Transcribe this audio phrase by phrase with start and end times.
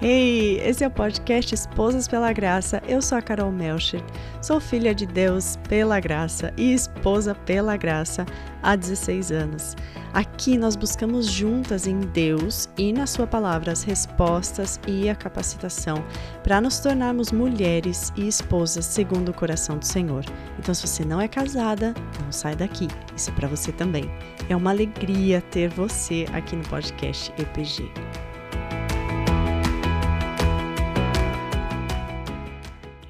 [0.00, 2.80] Hey, esse é o podcast Esposas pela Graça.
[2.86, 4.00] Eu sou a Carol Melcher,
[4.40, 8.24] sou filha de Deus pela graça e esposa pela graça
[8.62, 9.74] há 16 anos.
[10.14, 15.96] Aqui nós buscamos juntas em Deus e na Sua palavra as respostas e a capacitação
[16.44, 20.24] para nos tornarmos mulheres e esposas segundo o coração do Senhor.
[20.60, 22.86] Então, se você não é casada, não sai daqui.
[23.16, 24.08] Isso é para você também.
[24.48, 27.90] É uma alegria ter você aqui no podcast EPG.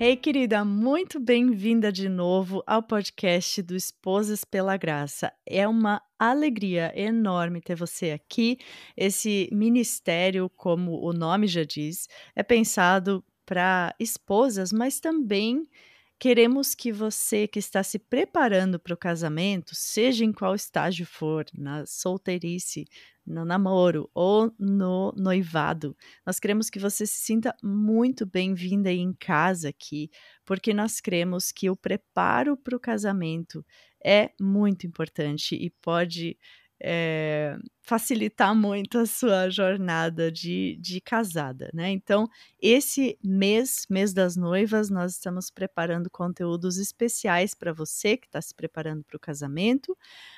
[0.01, 5.33] Ei, hey, querida, muito bem-vinda de novo ao podcast do Esposas pela Graça.
[5.45, 8.59] É uma alegria enorme ter você aqui.
[8.97, 15.69] Esse ministério, como o nome já diz, é pensado para esposas, mas também
[16.21, 21.45] Queremos que você que está se preparando para o casamento, seja em qual estágio for,
[21.55, 22.87] na solteirice,
[23.25, 25.97] no namoro ou no noivado,
[26.27, 30.11] nós queremos que você se sinta muito bem-vinda em casa aqui,
[30.45, 33.65] porque nós cremos que o preparo para o casamento
[34.05, 36.37] é muito importante e pode
[36.81, 41.91] é, facilitar muito a sua jornada de, de casada, né?
[41.91, 42.29] Então,
[42.61, 48.55] esse mês, mês das noivas, nós estamos preparando conteúdos especiais para você que está se
[48.55, 49.97] preparando para o casamento,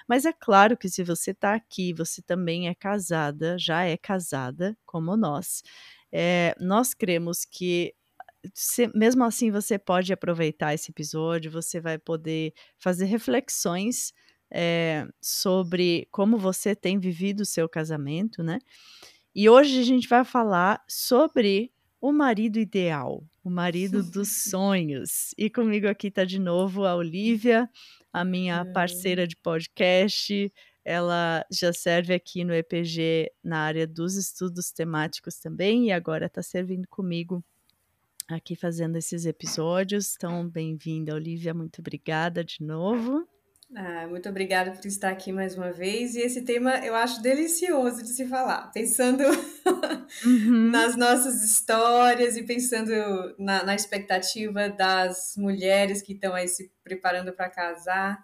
[0.09, 4.77] mas é claro que se você está aqui, você também é casada, já é casada,
[4.87, 5.63] como nós,
[6.13, 7.95] é, nós cremos que
[8.55, 14.13] se, mesmo assim você pode aproveitar esse episódio, você vai poder fazer reflexões
[14.51, 18.59] é, sobre como você tem vivido o seu casamento, né?
[19.35, 25.35] E hoje a gente vai falar sobre o marido ideal, o marido dos sonhos.
[25.39, 27.69] E comigo aqui está de novo a Olivia,
[28.13, 30.53] a minha parceira de podcast.
[30.85, 36.43] Ela já serve aqui no EPG na área dos estudos temáticos também e agora está
[36.43, 37.45] servindo comigo
[38.27, 40.15] aqui fazendo esses episódios.
[40.17, 41.53] Então, bem-vinda, Olivia.
[41.53, 43.29] Muito obrigada de novo.
[43.75, 46.17] Ah, muito obrigada por estar aqui mais uma vez.
[46.17, 49.23] E esse tema eu acho delicioso de se falar, pensando
[50.25, 50.71] uhum.
[50.71, 52.93] nas nossas histórias e pensando
[53.39, 58.19] na, na, expectativa das mulheres que estão aí se preparando para casar.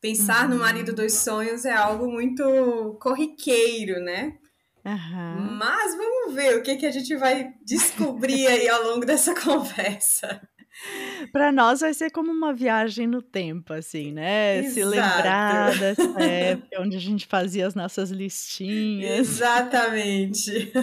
[0.00, 0.54] Pensar uhum.
[0.54, 4.38] no marido dos sonhos é algo muito corriqueiro, né?
[4.86, 5.56] Uhum.
[5.58, 10.40] Mas vamos ver o que, que a gente vai descobrir aí ao longo dessa conversa.
[11.32, 14.58] Para nós vai ser como uma viagem no tempo, assim, né?
[14.58, 14.74] Exato.
[14.74, 19.18] Se lembrar dessa época onde a gente fazia as nossas listinhas.
[19.28, 20.72] Exatamente.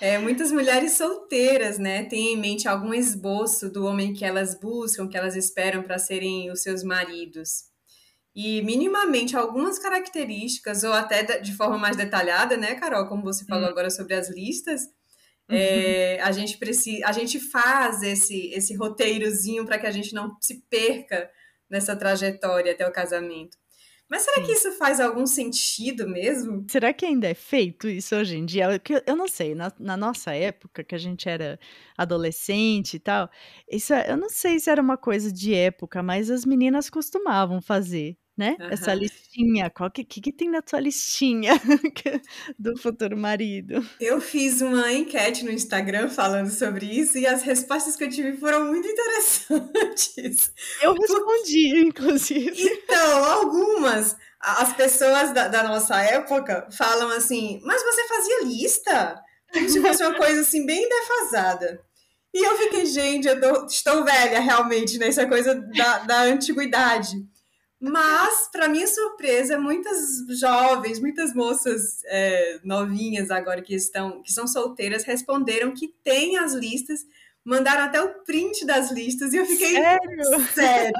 [0.00, 5.08] É, muitas mulheres solteiras, né, têm em mente algum esboço do homem que elas buscam,
[5.08, 7.64] que elas esperam para serem os seus maridos.
[8.34, 13.66] E minimamente algumas características, ou até de forma mais detalhada, né, Carol, como você falou
[13.66, 13.70] hum.
[13.70, 14.82] agora sobre as listas,
[15.48, 15.56] Uhum.
[15.56, 20.36] É, a gente precisa, a gente faz esse, esse roteirozinho para que a gente não
[20.40, 21.30] se perca
[21.68, 23.56] nessa trajetória até o casamento.
[24.08, 24.44] Mas será Sim.
[24.44, 26.64] que isso faz algum sentido mesmo?
[26.68, 28.66] Será que ainda é feito isso hoje em dia?
[28.70, 31.58] Eu, eu não sei, na, na, nossa época, que a gente era
[31.96, 33.30] adolescente e tal,
[33.68, 38.16] isso eu não sei se era uma coisa de época, mas as meninas costumavam fazer
[38.36, 38.56] né?
[38.58, 38.68] Uhum.
[38.70, 41.52] Essa listinha, qual que, que, que tem na tua listinha
[42.58, 43.84] do futuro marido?
[44.00, 48.36] Eu fiz uma enquete no Instagram falando sobre isso e as respostas que eu tive
[48.36, 50.52] foram muito interessantes.
[50.82, 51.80] Eu respondi, Porque...
[51.80, 52.62] inclusive.
[52.62, 54.16] Então, algumas.
[54.40, 59.22] As pessoas da, da, nossa época falam assim, mas você fazia lista?
[59.52, 61.80] Como se fosse uma coisa assim, bem defasada.
[62.34, 65.28] E eu fiquei, gente, eu tô, estou velha realmente nessa né?
[65.28, 67.16] coisa da, da antiguidade.
[67.86, 74.46] Mas, para minha surpresa, muitas jovens, muitas moças é, novinhas agora que estão, que são
[74.46, 77.00] solteiras, responderam que têm as listas,
[77.44, 80.46] mandaram até o print das listas e eu fiquei sério.
[80.54, 80.92] sério.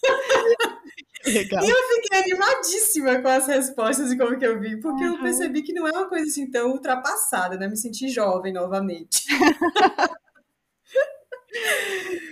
[1.26, 1.64] Legal.
[1.64, 5.16] E eu fiquei animadíssima com as respostas e como que eu vi, porque uhum.
[5.16, 7.66] eu percebi que não é uma coisa assim tão ultrapassada, né?
[7.66, 9.24] Me senti jovem novamente.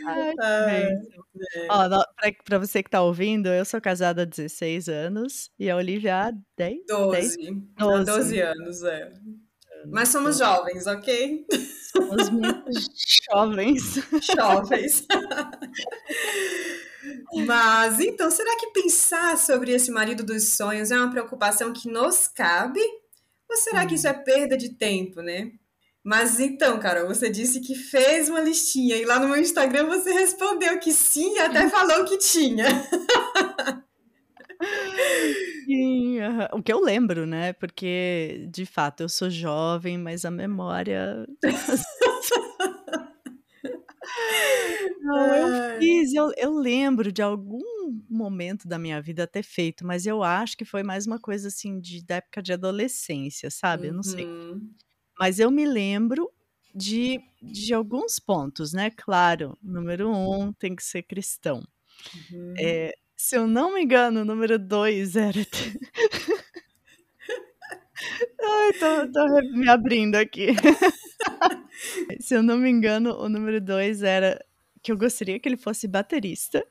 [0.06, 0.34] Ai,
[2.22, 6.28] Ai, para você que está ouvindo, eu sou casada há 16 anos e a Olivia
[6.28, 6.86] há 10?
[6.86, 7.36] 12.
[7.36, 7.56] 10?
[7.78, 8.04] 12.
[8.04, 9.12] 12 anos, é.
[9.88, 11.46] Mas somos jovens, ok?
[11.92, 12.70] Somos muito
[13.30, 13.94] jovens.
[14.34, 15.06] Jovens.
[17.46, 22.26] Mas então, será que pensar sobre esse marido dos sonhos é uma preocupação que nos
[22.28, 22.80] cabe?
[23.48, 23.86] Ou será hum.
[23.86, 25.52] que isso é perda de tempo, né?
[26.06, 30.12] Mas então, Carol, você disse que fez uma listinha e lá no meu Instagram você
[30.12, 32.66] respondeu que sim e até falou que tinha.
[35.66, 36.18] Sim.
[36.52, 41.26] O que eu lembro, né, porque de fato eu sou jovem, mas a memória
[45.02, 47.60] Não, eu fiz, eu eu lembro de algum
[48.08, 51.80] momento da minha vida ter feito, mas eu acho que foi mais uma coisa, assim,
[51.80, 54.24] de da época de adolescência, sabe, eu não sei.
[55.18, 56.30] Mas eu me lembro
[56.74, 61.62] de de alguns pontos, né, claro, número 1 tem que ser cristão.
[62.32, 62.54] Uhum.
[62.58, 65.40] Eh, se eu não me engano, o número 2 era
[68.42, 69.26] Ai, tô tô
[69.56, 70.48] me abrindo aqui.
[72.20, 74.44] Se eu não me engano, o número 2 era
[74.82, 76.64] que eu gostaria que ele fosse baterista,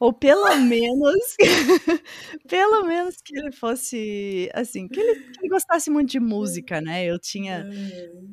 [0.00, 1.36] ou pelo menos
[2.48, 7.04] pelo menos que ele fosse, assim, que ele que ele gostasse muito de música, né,
[7.06, 7.66] eu tinha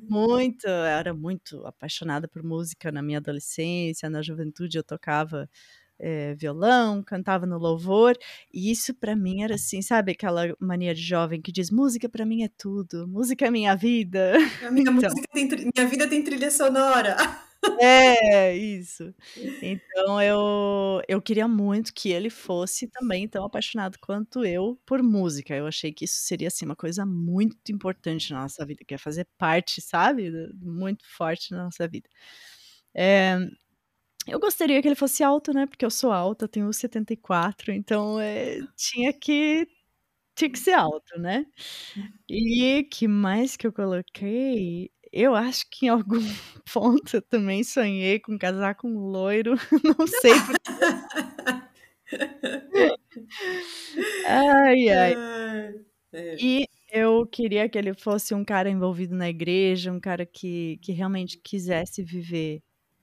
[0.09, 5.50] muito eu era muito apaixonada por música na minha adolescência, na juventude eu tocava,
[6.00, 8.15] eh, violão, cantava no louvor,
[8.53, 12.25] e isso pra mim era, assim, sabe aquela mania de jovem que diz: "Música pra
[12.25, 14.33] mim é tudo, música é minha vida".
[14.62, 17.15] Minha Então música tem minha vida tem trilha sonora.
[17.79, 19.13] É, isso.
[19.61, 25.55] Então eu eu queria muito que ele fosse também tão apaixonado quanto eu por música,
[25.55, 28.99] eu achei que isso seria, assim, uma coisa muito importante na nossa vida, que ia
[28.99, 30.31] fazer parte, sabe,
[30.61, 32.09] muito forte na nossa vida.
[32.95, 33.37] Eh,
[34.27, 38.61] eu gostaria que ele fosse alto, né, porque eu sou alta, tenho 1,74, então, eh,
[38.77, 39.67] tinha que
[40.35, 41.45] tinha que ser alto, né.
[42.29, 44.91] E que mais que eu coloquei?
[45.11, 46.19] Eu acho que em algum
[46.71, 49.56] ponto eu também sonhei com casar com um loiro,
[50.00, 50.71] não sei por quê.
[54.23, 55.13] Ai, ai.
[56.13, 56.35] É.
[56.39, 60.91] E eu queria que ele fosse um cara envolvido na igreja, um cara que que
[60.91, 62.62] realmente quisesse viver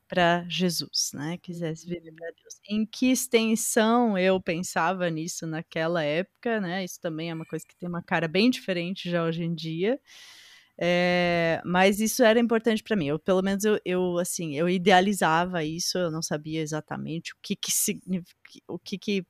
[0.08, 2.16] pra Jesus, né, quisesse viver Uhum.
[2.16, 2.54] pra Deus.
[2.70, 7.76] Em que extensão eu pensava nisso naquela época, né, isso também é uma coisa que
[7.76, 9.98] tem uma cara bem diferente já hoje em dia,
[10.78, 15.64] eh, mas isso era importante pra mim, eu pelo menos eu eu, assim, eu idealizava
[15.64, 17.70] isso, eu não sabia exatamente o que que
[18.68, 19.26] o que que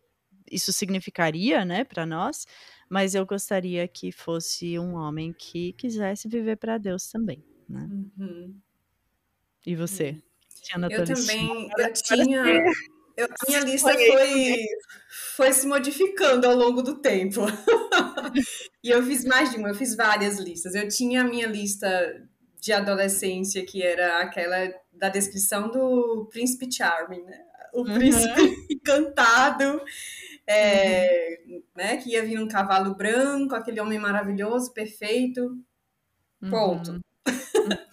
[0.50, 2.46] isso significaria, né, pra nós,
[2.90, 7.90] mas eu gostaria que fosse um homem que quisesse viver pra Deus também, né.
[7.90, 8.62] Uhum.
[9.64, 9.74] E É.
[9.76, 10.20] você?
[10.62, 11.48] Tinha na Eu também
[11.78, 12.70] eu tinha
[13.16, 14.66] eu a minha lista foi
[15.36, 17.42] foi se modificando ao longo do tempo.
[18.82, 20.74] E eu fiz mais de uma, eu fiz várias listas.
[20.74, 21.88] Eu tinha a minha lista
[22.60, 28.56] de adolescência, que era aquela da descrição do príncipe charming, né, o príncipe Aham.
[28.70, 29.80] encantado, Uhum.
[30.46, 31.38] eh,
[31.76, 35.58] né, que ia vir num cavalo branco, aquele homem maravilhoso, perfeito.
[36.48, 36.92] Ponto.
[36.92, 37.00] Uhum.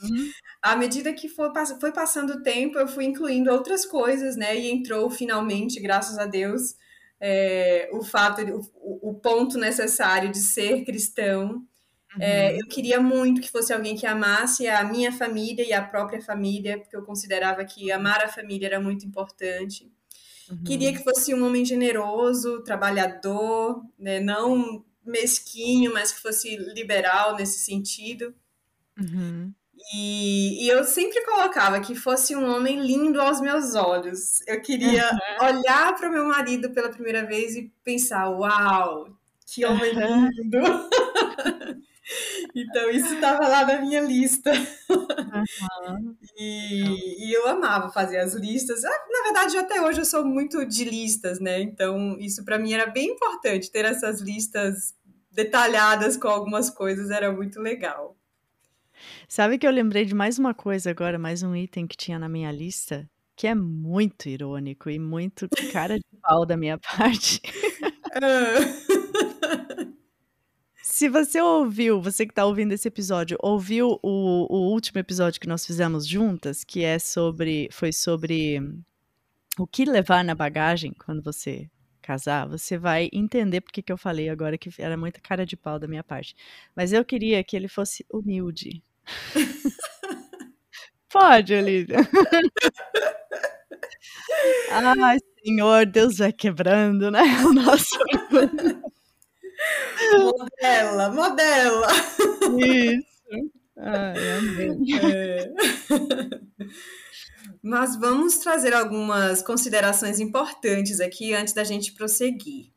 [0.01, 0.33] Uhum.
[0.61, 4.71] À medida que passa foi passando o tempo, eu fui incluindo outras coisas, né, e
[4.71, 6.75] entrou finalmente, graças a Deus,
[7.19, 11.65] eh, o fato o o ponto necessário de ser cristão.
[12.19, 12.61] Eh, Uhum.
[12.61, 16.79] eu queria muito que fosse alguém que amasse a minha família e a própria família,
[16.79, 19.91] porque eu considerava que amar a família era muito importante.
[20.63, 20.93] Queria Uhum.
[20.93, 28.33] que fosse um homem generoso, trabalhador, né, não mesquinho, mas que fosse liberal nesse sentido.
[28.97, 29.55] Uhum.
[29.93, 34.39] E e eu sempre colocava que fosse um homem lindo aos meus olhos.
[34.47, 35.39] Eu queria Aham.
[35.41, 39.07] olhar para o meu marido pela primeira vez e pensar: "Uau,
[39.47, 40.33] que homem Aham.
[40.39, 40.59] lindo".
[42.55, 44.51] Então isso estava lá na minha lista.
[45.25, 46.15] Legal.
[46.39, 48.83] E e eu amava fazer as listas.
[48.85, 52.73] Ah, na verdade, até hoje eu sou muito de listas, né, então isso pra mim
[52.73, 54.95] era bem importante, ter essas listas
[55.31, 58.12] detalhadas com algumas coisas era muito legal.
[59.27, 62.29] Sabe que eu lembrei de mais uma coisa agora, mais um item que tinha na
[62.29, 67.41] minha lista, que é muito irônico e muito cara de pau da minha parte.
[70.81, 75.47] Se você ouviu, você que tá ouvindo esse episódio, ouviu o o último episódio que
[75.47, 78.59] nós fizemos juntas, que é sobre foi sobre
[79.57, 81.69] o que levar na bagagem quando você
[82.03, 85.79] casar, você vai entender porque que eu falei agora que era muita cara de pau
[85.79, 86.35] da minha parte.
[86.75, 88.83] Mas eu queria que ele fosse humilde.
[91.11, 91.97] Pode, Olívia?
[94.71, 97.97] Ai, Senhor, Deus vai quebrando, né, o nosso.
[100.19, 101.87] Modela, modela.
[102.59, 103.13] Isso.
[103.77, 104.15] Ai.
[105.01, 105.51] É.
[107.61, 112.72] Mas vamos trazer algumas considerações importantes aqui antes da gente prosseguir.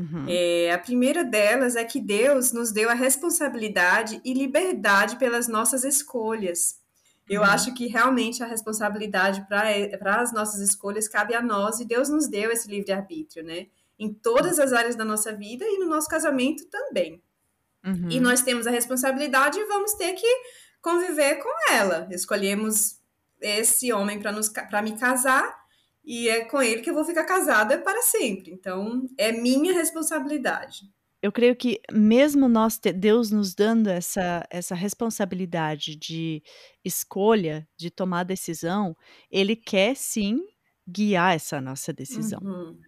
[0.00, 0.24] Uhum.
[0.26, 5.84] Eh, a primeira delas é que Deus nos deu a responsabilidade e liberdade pelas nossas
[5.84, 6.80] escolhas.
[7.28, 7.46] Eu Uhum.
[7.48, 12.26] acho que realmente a responsabilidade para as nossas escolhas cabe a nós e Deus nos
[12.26, 13.66] deu esse livre arbítrio, né.
[13.98, 17.22] em todas as áreas da nossa vida e no nosso casamento também.
[17.84, 18.08] Uhum.
[18.10, 20.26] E nós temos a responsabilidade e vamos ter que
[20.80, 22.08] conviver com ela.
[22.10, 22.98] Escolhemos
[23.38, 25.59] esse homem para me casar
[26.04, 28.52] e é com ele que eu vou ficar casada para sempre.
[28.52, 30.82] Então, é minha responsabilidade.
[31.22, 36.42] Eu creio que mesmo nós ter, Deus nos dando essa essa responsabilidade de
[36.82, 38.96] escolha, de tomar decisão,
[39.30, 40.40] ele quer sim
[40.88, 42.40] guiar essa nossa decisão.
[42.42, 42.78] Uhum.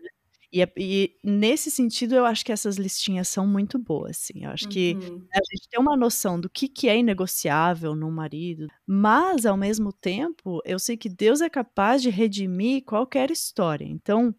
[0.52, 4.44] E, é, e, nesse sentido, eu acho que essas listinhas são muito boas, sim.
[4.44, 4.70] Eu acho uhum.
[4.70, 4.96] que
[5.32, 9.92] a gente tem uma noção do que, que é inegociável no marido, mas, ao mesmo
[9.92, 13.86] tempo, eu sei que Deus é capaz de redimir qualquer história.
[13.86, 14.34] Então,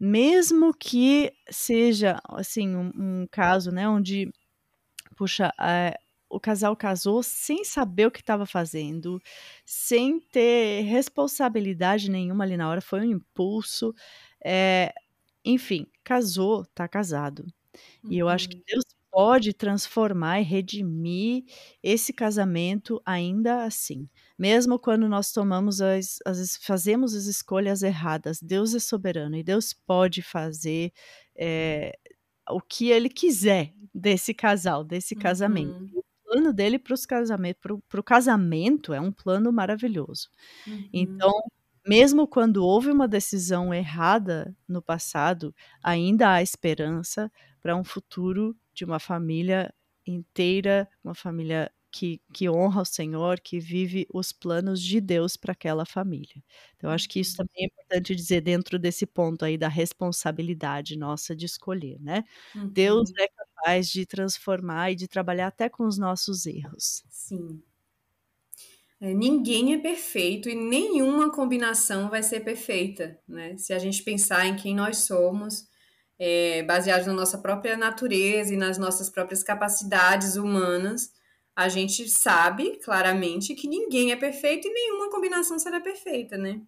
[0.00, 4.30] mesmo que seja, assim, um, um caso, né, onde,
[5.16, 5.98] puxa, é,
[6.30, 9.20] o casal casou sem saber o que estava fazendo,
[9.66, 13.94] sem ter responsabilidade nenhuma ali na hora, foi um impulso.
[14.42, 14.94] É,
[15.52, 17.46] enfim, casou, tá casado.
[18.04, 18.12] Uhum.
[18.12, 18.62] E eu acho que uhum.
[18.66, 21.44] Deus pode transformar e redimir
[21.82, 24.08] esse casamento ainda assim.
[24.38, 29.72] Mesmo quando nós tomamos as, as fazemos as escolhas erradas, Deus é soberano e Deus
[29.72, 30.92] pode fazer
[31.34, 31.98] é,
[32.50, 35.20] o que Ele quiser desse casal, desse uhum.
[35.20, 35.98] casamento.
[35.98, 40.28] O plano dele para casamento, o casamento é um plano maravilhoso.
[40.66, 40.88] Uhum.
[40.92, 41.32] Então,
[41.88, 47.30] mesmo quando houve uma decisão errada no passado, ainda há esperança
[47.60, 49.72] para um futuro de uma família
[50.06, 55.52] inteira, uma família que, que honra o Senhor, que vive os planos de Deus para
[55.52, 56.42] aquela família.
[56.76, 57.46] Então, acho que isso uhum.
[57.46, 62.24] também é importante dizer dentro desse ponto aí da responsabilidade nossa de escolher, né?
[62.54, 62.68] Uhum.
[62.68, 67.02] Deus é capaz de transformar e de trabalhar até com os nossos erros.
[67.08, 67.62] Sim.
[69.00, 73.56] É, ninguém é perfeito e nenhuma combinação vai ser perfeita, né?
[73.56, 75.68] Se a gente pensar em quem nós somos,
[76.18, 81.10] é, baseado na nossa própria natureza e nas nossas próprias capacidades humanas,
[81.54, 86.60] a gente sabe claramente que ninguém é perfeito e nenhuma combinação será perfeita, né?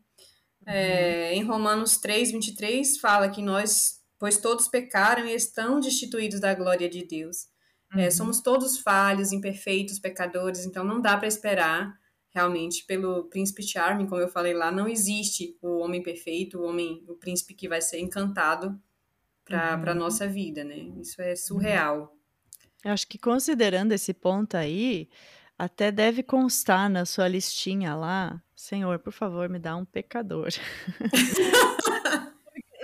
[0.67, 6.55] É, em Romanos 3, 23, fala que nós, pois todos pecaram e estão destituídos da
[6.55, 7.49] glória de Deus.
[7.93, 8.03] É, uhum.
[8.03, 11.93] É, somos todos falhos, imperfeitos, pecadores, então não dá para esperar
[12.31, 17.05] realmente pelo príncipe Charming, como eu falei lá, não existe o homem perfeito, o homem,
[17.09, 18.81] o príncipe que vai ser encantado
[19.45, 19.91] para uhum.
[19.91, 20.77] a nossa vida, né?
[21.01, 22.17] Isso é surreal.
[22.85, 25.09] Eu acho que considerando esse ponto aí,
[25.59, 30.49] até deve constar na sua listinha lá, Senhor, por favor, me dá um pecador.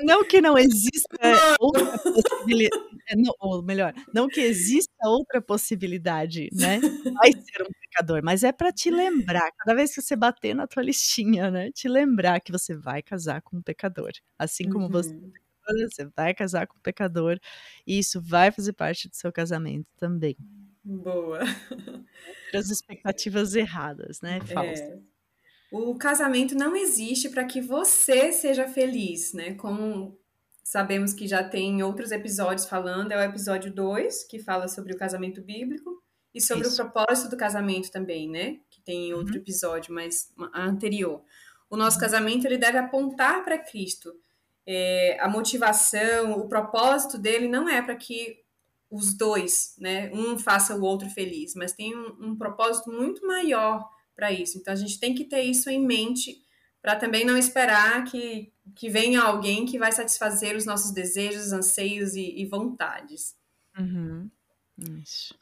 [0.07, 1.19] não que não exista
[1.59, 6.81] outra possibilidade, é, ou melhor, não que exista outra possibilidade, né?
[6.81, 10.67] Vai ser um pecador, mas é para te lembrar, cada vez que você bater na
[10.67, 11.73] tua listinha, né?
[11.73, 14.91] Te lembrar que você vai casar com um pecador, assim como uhum.
[14.91, 15.17] você
[15.91, 17.41] você vai casar com um pecador
[17.85, 20.37] e isso vai fazer parte do seu casamento também.
[20.85, 21.41] Boa.
[22.55, 24.39] As expectativas erradas, né?
[24.47, 24.79] Falsas.
[24.79, 25.16] É.
[25.73, 29.55] O casamento não existe para que você seja feliz, né?
[29.55, 30.19] Como
[30.63, 34.99] sabemos que já tem outros episódios falando, é o episódio 2, que fala sobre o
[34.99, 36.03] casamento bíblico,
[36.37, 36.83] e sobre Isso.
[36.83, 38.59] o propósito do casamento também, né?
[38.71, 39.41] Que tem outro uhum.
[39.41, 41.23] episódio, mas anterior.
[41.71, 42.03] O nosso uhum.
[42.03, 44.13] casamento ele deve apontar para Cristo.
[44.67, 48.45] É, a motivação, o propósito dele não é para que
[48.91, 53.89] os dois, né, um faça o outro feliz, mas tem um, um propósito muito maior
[54.17, 54.57] para isso.
[54.57, 56.43] Então a gente tem que ter isso em mente
[56.81, 62.15] para também não esperar que, que venha alguém que vai satisfazer os nossos desejos, anseios
[62.15, 63.37] e, e vontades.
[63.79, 64.31] Uhum.
[65.03, 65.35] Isso.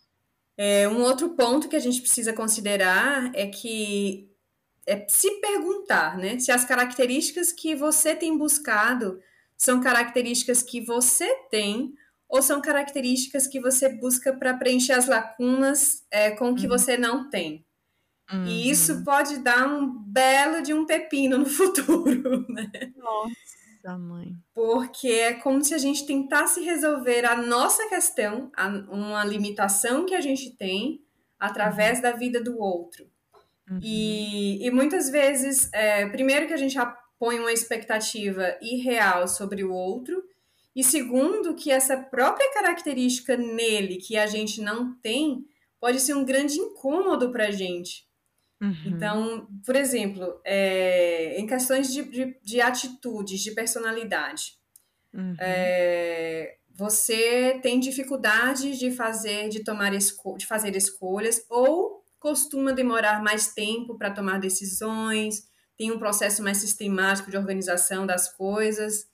[0.57, 4.31] É, um outro ponto que a gente precisa considerar é que
[4.87, 9.19] é se perguntar, né, se as características que você tem buscado
[9.57, 11.95] são características que você tem
[12.29, 16.69] ou são características que você busca para preencher as lacunas é, com o que uhum.
[16.69, 17.65] você não tem.
[18.33, 18.47] Uhum.
[18.47, 22.71] E isso pode dar um belo de um pepino no futuro, né?
[22.97, 24.35] Nossa, mãe.
[24.55, 30.15] Porque é como se a gente tentasse resolver a nossa questão, a, uma limitação que
[30.15, 31.03] a gente tem,
[31.39, 32.03] através uhum.
[32.03, 33.07] da vida do outro.
[33.71, 33.79] Uhum.
[33.83, 36.77] E, e muitas vezes, é, primeiro que a gente
[37.19, 40.23] põe uma expectativa irreal sobre o outro,
[40.75, 45.47] e segundo, que essa própria característica nele que a gente não tem
[45.81, 48.07] pode ser um grande incômodo para a gente.
[48.65, 48.77] Uhum.
[48.87, 54.55] Então, por exemplo, é, em questões de, de, de, atitudes, de personalidade,
[55.13, 55.37] uhum.
[55.39, 63.53] é, você tem dificuldade de fazer, de tomar de fazer escolhas ou costuma demorar mais
[63.53, 69.07] tempo para tomar decisões, tem um processo mais sistemático de organização das coisas.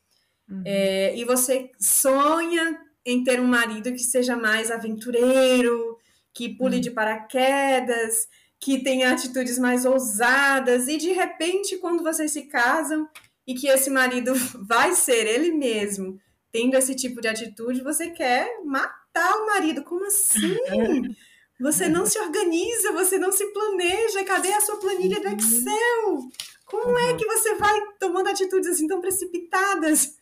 [0.49, 0.63] Uhum.
[0.65, 5.99] É, e você sonha em ter um marido que seja mais aventureiro,
[6.33, 6.81] que pule uhum.
[6.81, 8.29] de paraquedas,
[8.61, 13.09] que tenha atitudes mais ousadas, e de repente, quando vocês se casam
[13.47, 14.33] e que esse marido
[14.69, 16.21] vai ser ele mesmo,
[16.53, 19.83] tendo esse tipo de atitude, você quer matar o marido.
[19.83, 20.57] Como assim?
[21.61, 24.25] Você não se organiza, você não se planeja.
[24.25, 26.31] Cadê a sua planilha do Excel?
[26.65, 30.17] Como é que você vai tomando atitudes assim tão precipitadas?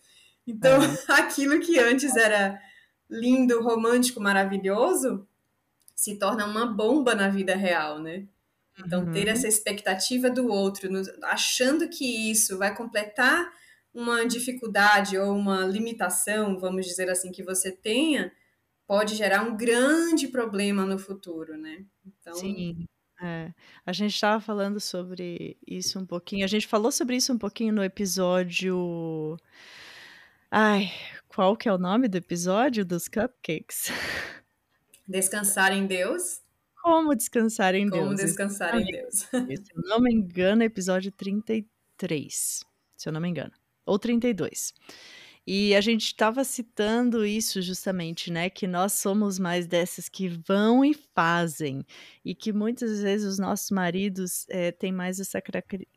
[0.44, 0.98] Então, é.
[1.20, 2.60] aquilo que antes era
[3.08, 5.27] lindo, romântico, maravilhoso,
[5.98, 8.24] se torna uma bomba na vida real, né?
[8.78, 9.10] Então, uhum.
[9.10, 10.88] ter essa expectativa do outro,
[11.24, 13.52] achando que isso vai completar
[13.92, 18.30] uma dificuldade ou uma limitação, vamos dizer assim, que você tenha,
[18.86, 21.84] pode gerar um grande problema no futuro, né?
[22.06, 22.34] Então...
[22.34, 22.86] Sim.
[23.20, 23.52] É,
[23.84, 26.44] a gente estava falando sobre isso um pouquinho.
[26.44, 29.36] A gente falou sobre isso um pouquinho no episódio.
[30.48, 30.92] Ai,
[31.26, 33.88] qual que é o nome do episódio dos cupcakes?
[35.08, 36.42] Descansar em Deus.
[36.82, 38.04] Como descansar em Como Deus.
[38.04, 39.14] Como descansar em Deus.
[39.20, 42.62] Se eu não me engano, é episódio 33,
[42.96, 43.52] se eu não me engano.
[43.86, 44.74] Ou 32.
[45.46, 48.50] E a gente estava citando isso justamente, né?
[48.50, 51.86] Que nós somos mais dessas que vão e fazem.
[52.22, 55.40] E que muitas vezes os nossos maridos é, têm mais essa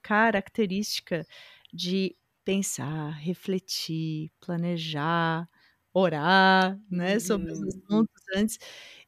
[0.02, 1.28] característica
[1.74, 2.16] de
[2.46, 5.50] pensar, refletir, planejar,
[5.94, 7.68] orar, né, sobre os uhum.
[7.68, 8.60] assuntos antes,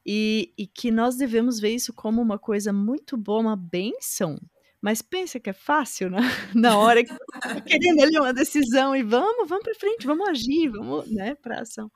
[0.04, 4.38] e, e que nós devemos ver isso como uma coisa muito boa, uma bênção,
[4.80, 6.18] mas pensa que é fácil, né?
[6.54, 10.68] Na hora que tá querendo ali uma decisão e vamos, vamos para frente, vamos agir,
[10.68, 11.90] vamos, né, para ação.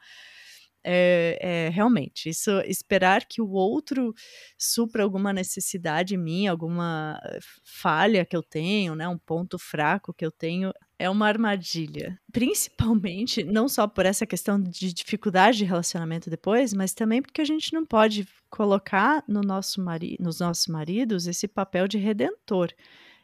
[0.83, 4.15] É, é, realmente, isso esperar que o outro
[4.57, 10.25] supra alguma necessidade minha, alguma eh, falha que eu tenho, né, um ponto fraco que
[10.25, 12.21] eu tenho, é uma armadilha.
[12.33, 17.45] Principalmente, não só por essa questão de dificuldade de relacionamento depois, mas também porque a
[17.45, 22.73] gente não pode colocar no nosso mari nos nossos maridos esse papel de redentor.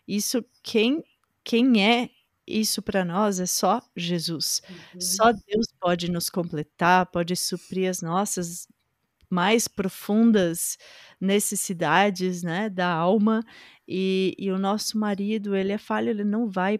[0.07, 1.03] Isso, quem,
[1.43, 2.11] quem é
[2.47, 4.63] isso para nós é só Jesus.
[4.69, 5.01] Uhum.
[5.01, 8.69] Só Deus pode nos completar, pode suprir as nossas
[9.29, 10.79] mais profundas
[11.21, 13.43] necessidades, né, da alma.
[13.89, 16.79] E, e o nosso marido, ele é falho, ele não vai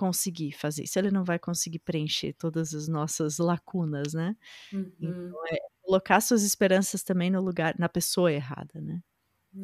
[0.00, 4.34] conseguir fazer isso, ele não vai conseguir preencher todas as nossas lacunas, né?
[4.72, 4.90] Uhum.
[4.98, 9.02] Então, é colocar suas esperanças também no lugar, na pessoa errada, né?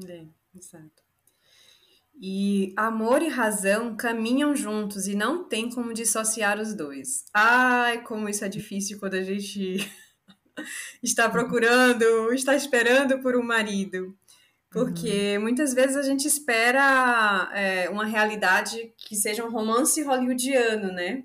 [0.07, 1.03] É, exato.
[2.21, 7.25] E amor e razão caminham juntos e não tem como dissociar os dois.
[7.33, 9.79] Ai, como isso é difícil quando a gente
[11.03, 14.15] está procurando, está esperando por um marido.
[14.77, 15.43] Porque uhum.
[15.43, 21.25] muitas vezes a gente espera é, uma realidade que seja um romance hollywoodiano, né?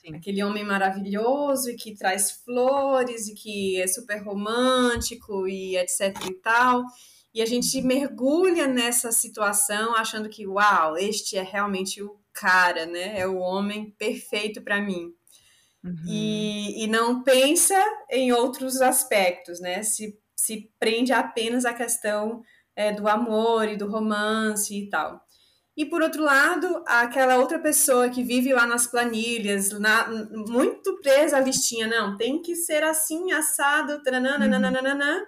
[0.00, 0.16] Sim.
[0.16, 6.34] Aquele homem maravilhoso e que traz flores e que é super romântico e etc e
[6.34, 6.84] tal
[7.32, 13.18] e a gente mergulha nessa situação achando que, uau, este é realmente o cara, né?
[13.18, 15.14] É o homem perfeito para mim.
[15.82, 16.02] Uhum.
[16.06, 19.82] E, e não pensa em outros aspectos, né?
[19.82, 22.42] Se, se prende apenas à questão
[22.74, 25.20] é, do amor e do romance e tal.
[25.76, 30.08] E por outro lado, aquela outra pessoa que vive lá nas planilhas, na,
[30.48, 35.26] muito presa à listinha, não, tem que ser assim, assado, uhum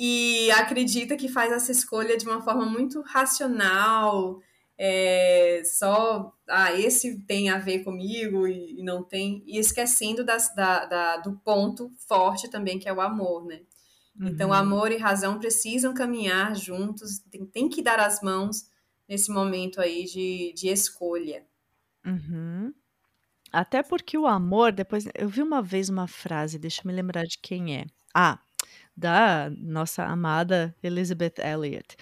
[0.00, 4.38] e acredita que faz essa escolha de uma forma muito racional,
[4.78, 10.54] é, só ah, esse tem a ver comigo e, e não tem, e esquecendo das,
[10.54, 13.62] da, da, do ponto forte também que é o amor, né?
[14.18, 14.34] Então, uhum.
[14.34, 18.68] Então, amor e razão precisam caminhar juntos, tem, tem que dar as mãos
[19.08, 21.46] nesse momento aí de, de escolha.
[22.04, 22.74] Uhum.
[23.52, 25.06] Até porque o amor, depois.
[25.14, 27.86] Eu vi uma vez uma frase, deixa eu me lembrar de quem é.
[28.14, 28.38] Ah,
[28.96, 31.96] da nossa amada Elizabeth Elliot.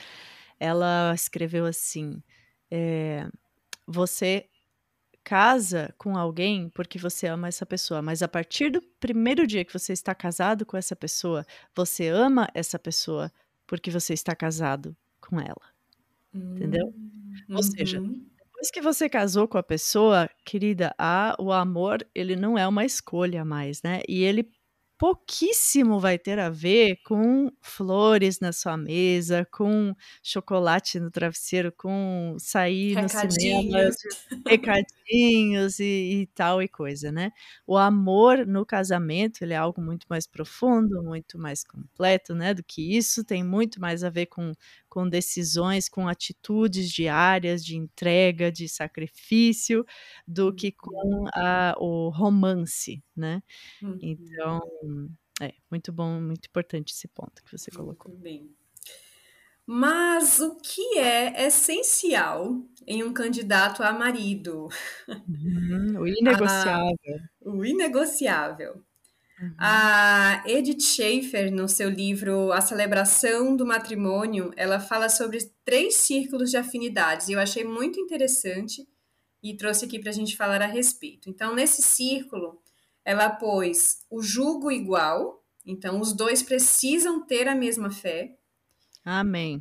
[0.59, 2.23] Ela escreveu assim:
[2.71, 3.29] é,
[3.87, 4.49] Você
[5.27, 9.73] casa com alguém porque você ama essa pessoa, mas a partir do primeiro dia que
[9.73, 13.33] você está casado com essa pessoa, você ama essa pessoa
[13.67, 15.67] porque você está casado com ela.
[16.33, 16.95] Entendeu?
[17.51, 18.25] Ou seja, uhum.
[18.39, 22.85] depois que você casou com a pessoa, querida, a, o amor, ele não é uma
[22.85, 24.03] escolha mais, né?
[24.09, 24.49] E ele
[24.97, 32.37] pouquíssimo vai ter a ver com flores na sua mesa, com chocolate no travesseiro, com
[32.39, 33.91] sair no cinema,
[34.47, 34.96] recadinhos.
[35.07, 37.33] Beijinhos e, e, tal e coisa, né?
[37.67, 42.53] O amor no casamento ele é algo muito mais profundo, muito mais completo, né?
[42.53, 44.53] Do que isso tem muito mais a ver com,
[44.89, 49.85] com decisões, com atitudes diárias de entrega, de sacrifício,
[50.27, 51.27] do que com uhum.
[51.35, 53.43] a, o romance, né?
[53.83, 53.99] Uhum.
[54.03, 54.61] Então
[55.41, 58.11] é muito bom, muito importante esse ponto que você colocou.
[58.11, 58.66] Muito bem.
[59.67, 64.69] Mas o que é essencial em um candidato a marido?
[65.29, 67.21] Uhum, o inegociável.
[67.21, 68.85] Ah, o inegociável.
[69.41, 69.55] Uhum.
[69.59, 76.51] A Edith Schaefer, no seu livro A Celebração do Matrimônio, ela fala sobre três círculos
[76.51, 78.87] de afinidades e eu achei muito interessante
[79.43, 81.29] e trouxe aqui para a gente falar a respeito.
[81.29, 82.61] Então, nesse círculo,
[83.05, 88.37] ela pôs o jugo igual, então os dois precisam ter a mesma fé.
[89.07, 89.61] Amém.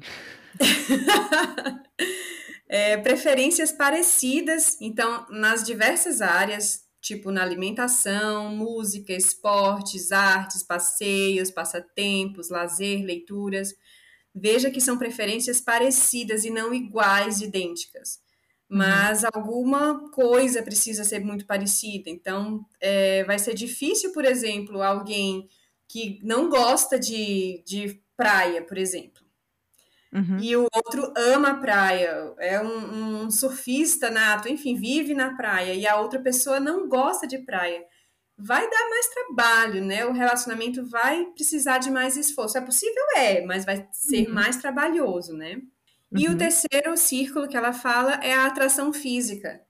[2.67, 12.49] é, preferências parecidas, então, nas diversas áreas, tipo na alimentação, música, esportes, artes, passeios, passatempos,
[12.49, 13.71] lazer, leituras.
[14.34, 18.19] Veja que são preferências parecidas e não iguais, idênticas.
[18.67, 18.79] Uhum.
[18.79, 19.29] Mas uhum.
[19.31, 22.10] alguma coisa precisa ser muito parecida.
[22.10, 25.47] Então, é, vai ser difícil, por exemplo, alguém
[25.88, 29.23] que não gosta de, de praia, por exemplo
[30.15, 30.38] Uhum.
[30.39, 35.73] E o outro ama a praia, é um, um, surfista nato, enfim, vive na praia,
[35.73, 37.84] e a outra pessoa não gosta de praia.
[38.38, 40.06] Vai dar mais trabalho, né?
[40.06, 42.58] O relacionamento vai precisar de mais esforço.
[42.58, 43.04] É possível?
[43.17, 44.34] É, mas vai ser uhum.
[44.34, 45.56] mais trabalhoso, né?
[45.56, 46.19] Uhum.
[46.19, 46.38] E o uhum.
[46.38, 49.64] terceiro círculo que ela fala é a atração física.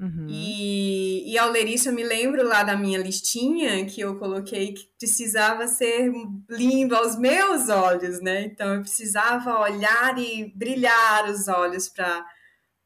[0.00, 0.26] Uhum.
[0.30, 4.72] E, e ao ler isso, eu me lembro lá da minha listinha que eu coloquei
[4.72, 6.10] que precisava ser
[6.48, 8.44] lindo aos meus olhos, né?
[8.44, 12.24] Então eu precisava olhar e brilhar os olhos para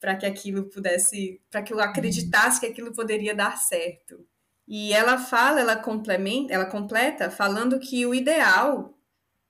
[0.00, 4.22] para que aquilo pudesse, para que eu acreditasse que aquilo poderia dar certo.
[4.68, 8.98] E ela fala, ela complementa, ela completa falando que o ideal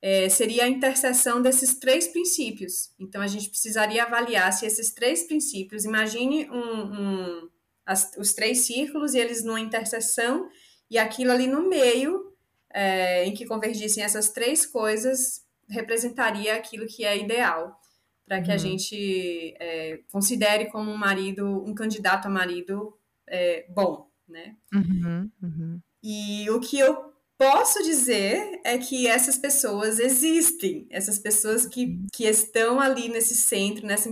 [0.00, 2.92] é, seria a interseção desses três princípios.
[3.00, 7.50] Então a gente precisaria avaliar se esses três princípios, imagine um, um
[7.86, 10.48] as, os três círculos e eles numa interseção,
[10.90, 12.32] e aquilo ali no meio,
[12.72, 17.80] é, em que convergissem essas três coisas, representaria aquilo que é ideal
[18.26, 18.54] para que uhum.
[18.54, 24.56] a gente é, considere como um marido, um candidato a marido é, bom, né?
[24.72, 25.80] Uhum, uhum.
[26.02, 32.06] E o que eu posso dizer é que essas pessoas existem, essas pessoas que, uhum.
[32.12, 34.08] que estão ali nesse centro, nessa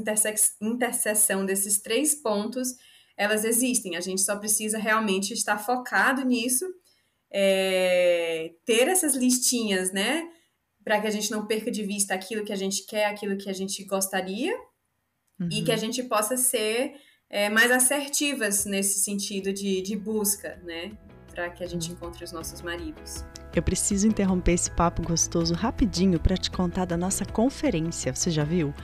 [0.60, 2.76] interseção desses três pontos,
[3.16, 3.96] elas existem.
[3.96, 6.66] A gente só precisa realmente estar focado nisso,
[7.32, 10.28] é, ter essas listinhas, né?
[10.84, 13.48] Para que a gente não perca de vista aquilo que a gente quer, aquilo que
[13.48, 14.54] a gente gostaria,
[15.40, 15.48] uhum.
[15.50, 15.80] e que a uhum.
[15.80, 16.94] gente possa ser
[17.30, 20.96] é, mais assertivas nesse sentido de, de busca, né?
[21.32, 21.96] Para que a gente uhum.
[21.96, 23.24] encontre os nossos maridos.
[23.54, 28.14] Eu preciso interromper esse papo gostoso rapidinho para te contar da nossa conferência.
[28.14, 28.74] Você já viu?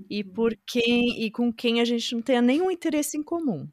[0.10, 0.30] e uhum.
[0.34, 3.68] por quem e com quem a gente não tenha nenhum interesse em comum.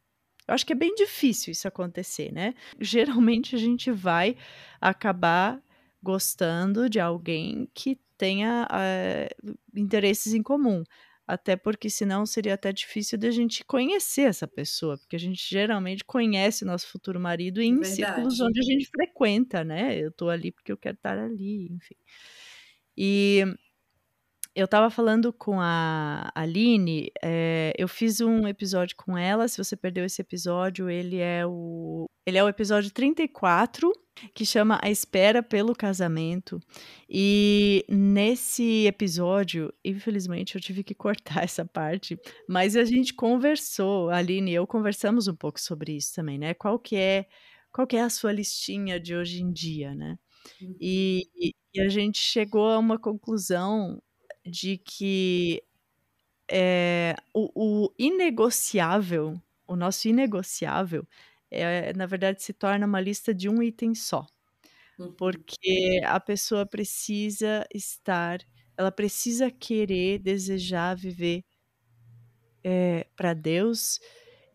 [0.46, 2.54] Eu acho que é bem difícil isso acontecer, né?
[2.80, 4.36] Geralmente a gente vai
[4.80, 5.62] acabar
[6.02, 10.82] gostando de alguém que tenha uh, interesses em comum.
[11.30, 15.48] Até porque senão seria até difícil de a gente conhecer essa pessoa, porque a gente
[15.48, 17.94] geralmente conhece nosso futuro marido em Verdade.
[17.94, 19.96] círculos onde a gente frequenta, né?
[19.96, 21.94] Eu tô ali porque eu quero estar ali, enfim.
[22.96, 23.44] E
[24.54, 29.46] eu estava falando com a Aline, é, eu fiz um episódio com ela.
[29.46, 33.90] Se você perdeu esse episódio, ele é o ele é o episódio 34,
[34.34, 36.60] que chama A Espera pelo Casamento.
[37.08, 44.16] E nesse episódio, infelizmente, eu tive que cortar essa parte, mas a gente conversou, a
[44.16, 46.54] Aline e eu conversamos um pouco sobre isso também, né?
[46.54, 47.26] Qual que é
[47.72, 50.18] qual que é a sua listinha de hoje em dia, né?
[50.80, 51.22] E,
[51.72, 54.00] e a gente chegou a uma conclusão
[54.44, 55.62] de que
[56.50, 61.07] é, o, o inegociável, o nosso inegociável,
[61.50, 64.26] é, na verdade se torna uma lista de um item só.
[64.98, 65.12] Uhum.
[65.12, 68.40] Porque a pessoa precisa estar,
[68.76, 71.44] ela precisa querer, desejar viver
[72.62, 74.00] é, para Deus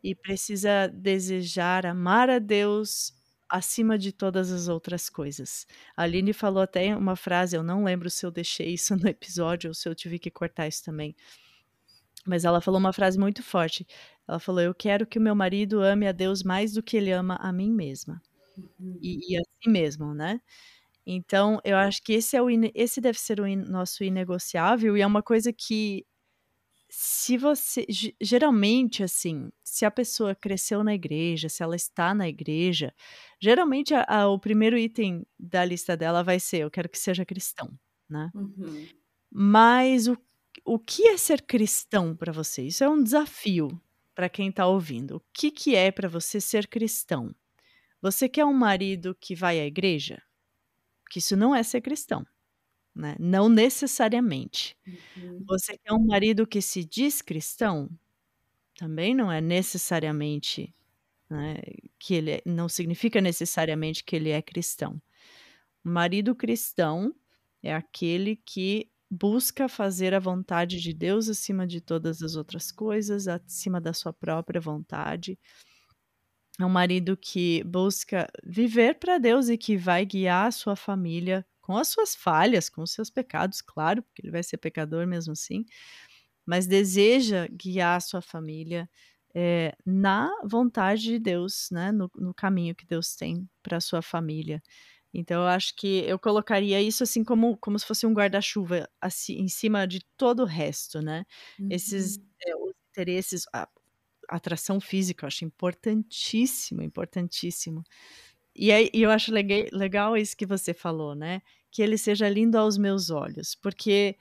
[0.04, 3.14] e precisa desejar amar a Deus
[3.56, 5.66] acima de todas as outras coisas.
[5.96, 9.70] A Aline falou até uma frase, eu não lembro se eu deixei isso no episódio
[9.70, 11.16] ou se eu tive que cortar isso também.
[12.26, 13.86] Mas ela falou uma frase muito forte.
[14.28, 17.12] Ela falou: Eu quero que o meu marido ame a Deus mais do que ele
[17.12, 18.22] ama a mim mesma.
[18.58, 18.98] Uhum.
[19.02, 20.42] E, e a si mesmo, né?
[21.06, 25.02] Então, eu acho que esse, é o, esse deve ser o in, nosso inegociável e
[25.02, 26.04] é uma coisa que
[26.90, 27.86] se você
[28.22, 32.94] geralmente assim, se a pessoa cresceu na igreja, se ela está na igreja,
[33.40, 37.26] geralmente a, a, o primeiro item da lista dela vai ser eu quero que seja
[37.26, 37.72] cristão,
[38.10, 38.32] né?
[38.34, 38.88] Uhum.
[39.32, 40.18] Mas o,
[40.64, 42.64] o que é ser cristão para você?
[42.64, 43.70] Isso é um desafio
[44.14, 45.18] para quem está ouvindo.
[45.18, 47.36] O que, que é para você ser cristão?
[48.02, 50.22] Você quer um marido que vai à igreja?
[51.10, 52.26] Que isso não é ser cristão
[52.96, 53.16] né?
[53.20, 54.78] Não necessariamente.
[54.88, 55.44] Uhum.
[55.48, 57.90] Você quer um marido que se diz cristão?
[58.78, 60.74] Também não é necessariamente,
[61.30, 61.56] né,
[62.00, 65.02] que ele é, não significa necessariamente que ele é cristão.
[65.84, 67.16] O marido cristão
[67.64, 73.28] é aquele que busca fazer a vontade de Deus acima de todas as outras coisas,
[73.28, 75.40] acima da sua própria vontade.
[76.60, 81.46] É um marido que busca viver para Deus e que vai guiar a sua família
[81.66, 85.34] com as suas falhas, com os seus pecados, claro, porque ele vai ser pecador mesmo
[85.34, 85.66] assim,
[86.46, 88.88] mas deseja guiar a sua família
[89.34, 94.04] é, na vontade de Deus, né, no, no caminho que Deus tem para a sua
[94.04, 94.62] família.
[95.12, 99.38] Então, eu acho que eu colocaria isso assim como, como se fosse um guarda-chuva assim,
[99.40, 101.26] em cima de todo o resto, né?
[101.60, 101.70] Uhum.
[101.72, 103.68] Esses é, os interesses, a,
[104.30, 107.84] a atração física, eu acho importantíssimo, importantíssimo.
[108.56, 111.42] E aí eu acho legal, legal isso que você falou, né?
[111.72, 114.16] Que ele seja lindo aos meus olhos, porque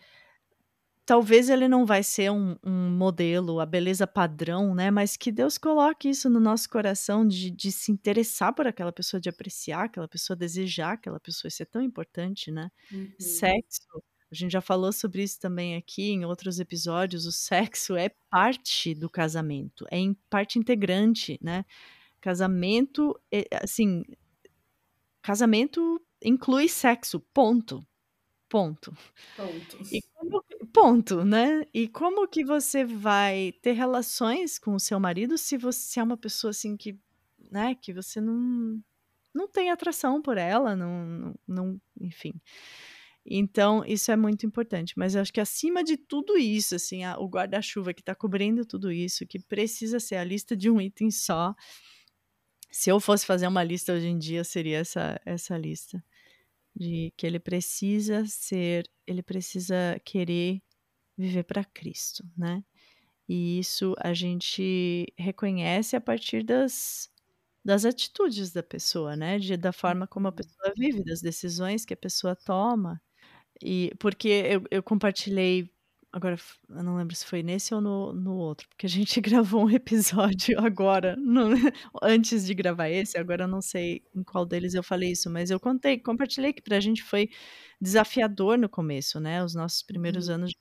[1.06, 4.90] talvez ele não vai ser um, um, modelo, a beleza padrão, né?
[4.90, 9.20] Mas que Deus coloque isso no nosso coração de, de, se interessar por aquela pessoa,
[9.20, 11.48] de apreciar aquela pessoa, desejar aquela pessoa.
[11.48, 12.70] Isso é tão importante, né?
[12.92, 13.12] Uhum.
[13.18, 17.26] Sexo, a gente já falou sobre isso também aqui em outros episódios.
[17.26, 19.98] O sexo é parte do casamento, é
[20.30, 21.64] parte integrante, né?
[22.20, 24.02] Casamento, é, assim,
[25.24, 27.82] casamento inclui sexo, ponto.
[28.46, 28.94] Ponto.
[29.34, 29.78] Ponto.
[29.90, 31.66] E como, ponto, né?
[31.72, 36.16] E como que você vai ter relações com o seu marido se você é uma
[36.16, 36.96] pessoa assim que,
[37.50, 38.80] né, que você não
[39.34, 42.34] não tem atração por ela, não, não, não enfim.
[43.26, 44.94] Então, isso é muito importante.
[44.96, 48.64] Mas eu acho que acima de tudo isso, assim, a, o guarda-chuva que está cobrindo
[48.64, 51.54] tudo isso, que precisa ser a lista de um item só,
[52.74, 56.04] se eu fosse fazer uma lista hoje em dia, seria essa, essa lista.
[56.74, 60.60] De que ele precisa ser, ele precisa querer
[61.16, 62.64] viver para Cristo, né?
[63.28, 67.08] E isso a gente reconhece a partir das,
[67.64, 69.38] das atitudes da pessoa, né?
[69.38, 70.36] De, da forma como a uhum.
[70.36, 73.00] pessoa vive, das decisões que a pessoa toma.
[73.62, 75.72] E porque eu, eu compartilhei
[76.14, 76.36] Agora,
[76.68, 79.70] eu não lembro se foi nesse ou no, no outro, porque a gente gravou um
[79.70, 81.48] episódio agora, no,
[82.00, 85.50] antes de gravar esse, agora eu não sei em qual deles eu falei isso, mas
[85.50, 87.28] eu contei, compartilhei que pra gente foi
[87.80, 89.42] desafiador no começo, né?
[89.42, 90.34] Os nossos primeiros uhum.
[90.36, 90.52] anos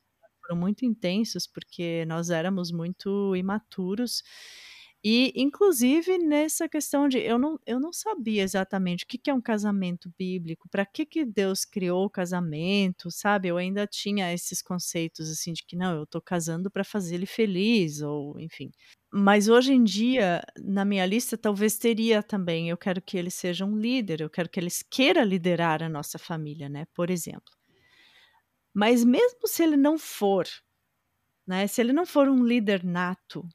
[0.42, 4.24] foram muito intensos, porque nós éramos muito imaturos
[5.06, 9.34] e, inclusive, nessa questão de eu não, eu não sabia exatamente o que, que é
[9.34, 13.50] um casamento bíblico, para que, que Deus criou o casamento, sabe?
[13.50, 17.26] Eu ainda tinha esses conceitos assim de que não, eu estou casando para fazer ele
[17.26, 18.72] feliz, ou enfim.
[19.12, 22.70] Mas hoje em dia, na minha lista, talvez teria também.
[22.70, 26.18] Eu quero que ele seja um líder, eu quero que ele queira liderar a nossa
[26.18, 26.86] família, né?
[26.94, 27.52] Por exemplo.
[28.74, 30.48] Mas mesmo se ele não for,
[31.46, 31.68] né?
[31.68, 33.48] Se ele não for um líder nato,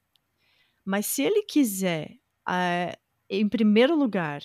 [0.89, 2.13] mas se ele quiser,
[2.49, 2.99] uh,
[3.29, 4.43] em primeiro lugar,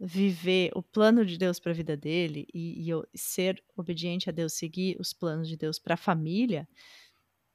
[0.00, 4.54] viver o plano de Deus para a vida dele e, e, ser obediente a Deus,
[4.54, 6.66] seguir os planos de Deus para a família,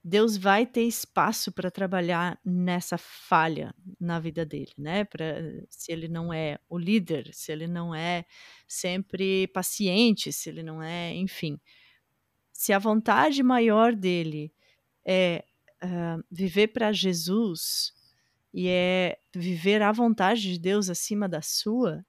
[0.04, 5.02] Deus vai ter espaço para trabalhar nessa falha na vida dele, né?
[5.02, 5.24] Pra,
[5.68, 8.24] se ele não é o líder, se ele não é
[8.68, 11.58] sempre paciente, se ele não é, enfim.
[12.52, 14.54] Se a vontade maior dele
[15.04, 15.44] é
[15.82, 17.97] uh, viver para Jesus,
[18.52, 22.04] e é viver a vontade de Deus acima da sua,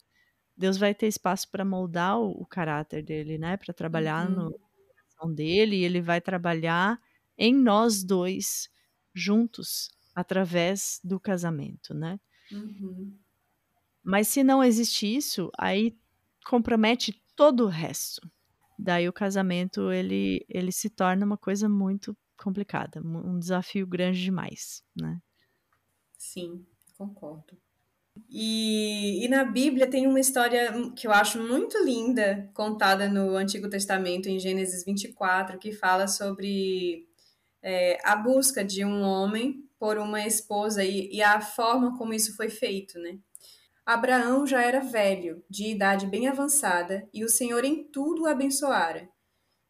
[0.55, 3.57] Deus vai ter espaço para moldar o, o, caráter dele, né?
[3.57, 4.35] Para trabalhar uhum.
[4.35, 6.99] no coração dele, e ele vai trabalhar
[7.37, 8.69] em nós dois
[9.13, 12.19] juntos através do casamento, né?
[12.51, 13.17] Uhum.
[14.03, 15.97] Mas se não existe isso, aí
[16.45, 18.29] compromete todo o resto.
[18.77, 24.83] Daí o casamento ele, ele se torna uma coisa muito complicada, um desafio grande demais,
[24.95, 25.21] né?
[26.19, 26.65] Sim,
[26.97, 27.57] concordo.
[28.29, 33.69] E, e, na Bíblia tem uma história que eu acho muito linda, contada no Antigo
[33.69, 37.07] Testamento, em Gênesis 24, que fala sobre
[37.63, 42.35] é, a busca de um homem por uma esposa e, e a forma como isso
[42.35, 43.17] foi feito, né?
[43.85, 49.09] Abraão já era velho, de idade bem avançada, e o Senhor em tudo o abençoara.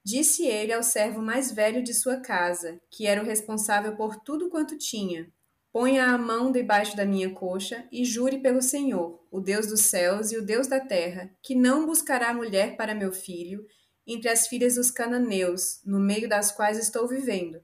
[0.04, 4.50] Disse ele ao servo mais velho de sua casa, que era o responsável por tudo
[4.50, 5.32] quanto tinha:
[5.72, 10.32] Ponha a mão debaixo da minha coxa e jure pelo Senhor, o Deus dos céus
[10.32, 13.66] e o Deus da terra, que não buscará mulher para meu filho
[14.06, 17.62] entre as filhas dos cananeus, no meio das quais estou vivendo,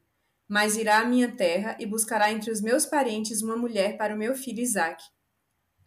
[0.47, 4.17] mas irá à minha terra e buscará entre os meus parentes uma mulher para o
[4.17, 5.03] meu filho Isaque.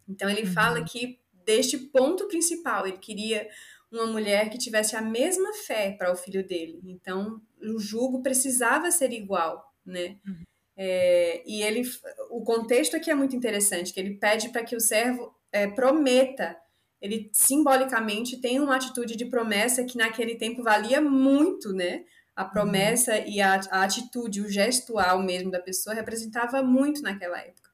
[0.08, 0.52] Então ele uhum.
[0.52, 3.48] fala que deste ponto principal, ele queria
[3.90, 6.80] uma mulher que tivesse a mesma fé para o filho dele.
[6.84, 10.18] Então o jugo precisava ser igual, né?
[10.26, 10.42] Uhum.
[10.80, 11.82] É, e ele,
[12.30, 16.56] o contexto aqui é muito interessante, que ele pede para que o servo é, prometa,
[17.02, 22.04] ele simbolicamente tem uma atitude de promessa que naquele tempo valia muito, né?
[22.36, 22.50] A uhum.
[22.50, 23.24] promessa uhum.
[23.26, 27.70] e a, a, atitude, o gestual mesmo da pessoa representava muito naquela época.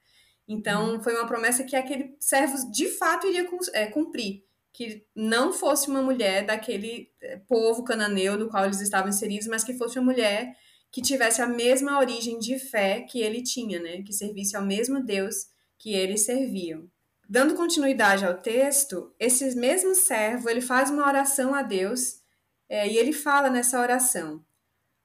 [0.49, 1.03] Então, uhum.
[1.03, 4.45] foi uma promessa que aquele servo de fato iria é, cumprir.
[4.73, 9.63] Que não fosse uma mulher daquele é, povo cananeu no qual eles estavam inseridos, mas
[9.63, 10.57] que fosse uma mulher
[10.95, 14.03] que tivesse a mesma origem de fé que ele tinha, né?
[14.03, 16.89] Que servisse ao mesmo Deus que eles serviam.
[17.29, 22.21] Dando continuidade ao texto, esse mesmo servo ele faz uma oração a Deus
[22.69, 24.45] é, e ele fala nessa oração: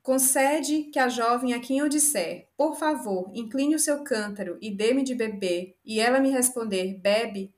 [0.03, 4.69] Concede que a jovem a quem eu disser, por favor, incline o seu cântaro e
[4.69, 7.51] dê-me de beber, e ela me responder, bebe,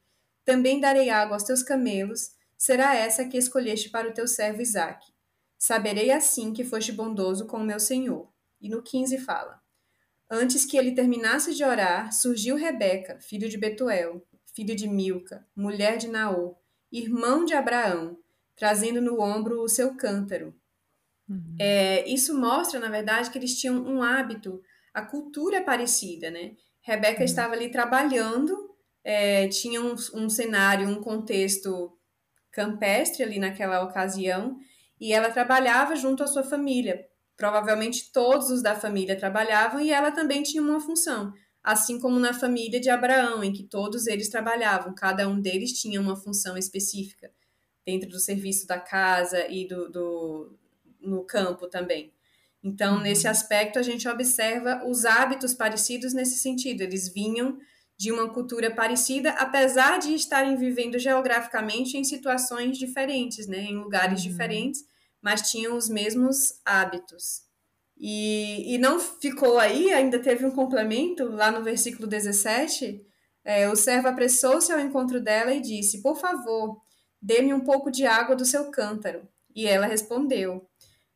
[0.45, 5.10] também darei água aos teus camelos, será essa que escolheste para o teu servo Isaque.
[5.61, 8.27] Saberei assim que foste bondoso com o meu senhor.
[8.59, 9.61] E no 15 fala:
[10.27, 15.97] Antes que ele terminasse de orar, surgiu Rebeca, filho de Betuel, filho de Milca, mulher
[15.97, 16.55] de Naor,
[16.91, 18.17] irmão de Abraão,
[18.55, 20.51] trazendo no ombro o seu cântaro.
[21.29, 21.55] Uhum.
[21.59, 26.55] É, isso mostra, na verdade, que eles tinham um hábito, a cultura é parecida, né?
[26.81, 27.25] Rebeca uhum.
[27.25, 31.95] estava ali trabalhando, é, tinha um, um cenário, um contexto
[32.51, 34.57] campestre ali naquela ocasião,
[35.01, 37.03] e ela trabalhava junto à sua família.
[37.35, 41.33] Provavelmente todos os da família trabalhavam e ela também tinha uma função,
[41.63, 45.99] assim como na família de Abraão, em que todos eles trabalhavam, cada um deles tinha
[45.99, 47.31] uma função específica
[47.83, 50.59] dentro do serviço da casa e do, do
[51.01, 52.13] no campo também.
[52.63, 53.01] Então, uhum.
[53.01, 56.81] nesse aspecto, a gente observa os hábitos parecidos nesse sentido.
[56.81, 57.57] Eles vinham
[57.97, 64.23] de uma cultura parecida, apesar de estarem vivendo geograficamente em situações diferentes, né, em lugares
[64.23, 64.29] uhum.
[64.29, 64.90] diferentes,
[65.21, 67.41] mas tinham os mesmos hábitos.
[67.97, 73.05] E, e não ficou aí, ainda teve um complemento lá no versículo 17.
[73.43, 76.81] É, o servo apressou-se ao encontro dela e disse: Por favor,
[77.21, 79.27] dê-me um pouco de água do seu cântaro.
[79.55, 80.67] E ela respondeu: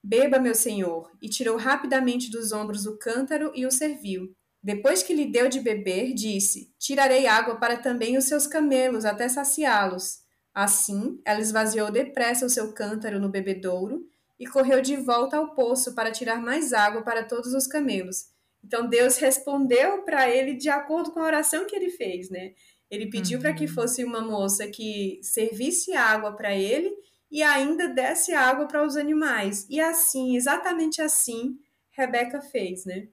[0.03, 4.35] Beba, meu senhor, e tirou rapidamente dos ombros o cântaro e o serviu.
[4.61, 9.27] Depois que lhe deu de beber, disse: Tirarei água para também os seus camelos, até
[9.27, 10.24] saciá-los.
[10.55, 14.07] Assim, ela esvaziou depressa o seu cântaro no bebedouro
[14.39, 18.29] e correu de volta ao poço para tirar mais água para todos os camelos.
[18.63, 22.53] Então Deus respondeu para ele de acordo com a oração que ele fez, né?
[22.89, 23.41] Ele pediu uhum.
[23.41, 26.95] para que fosse uma moça que servisse água para ele
[27.29, 29.67] e ainda desse água para os animais.
[29.69, 31.57] E assim, exatamente assim,
[31.91, 33.07] Rebeca fez, né?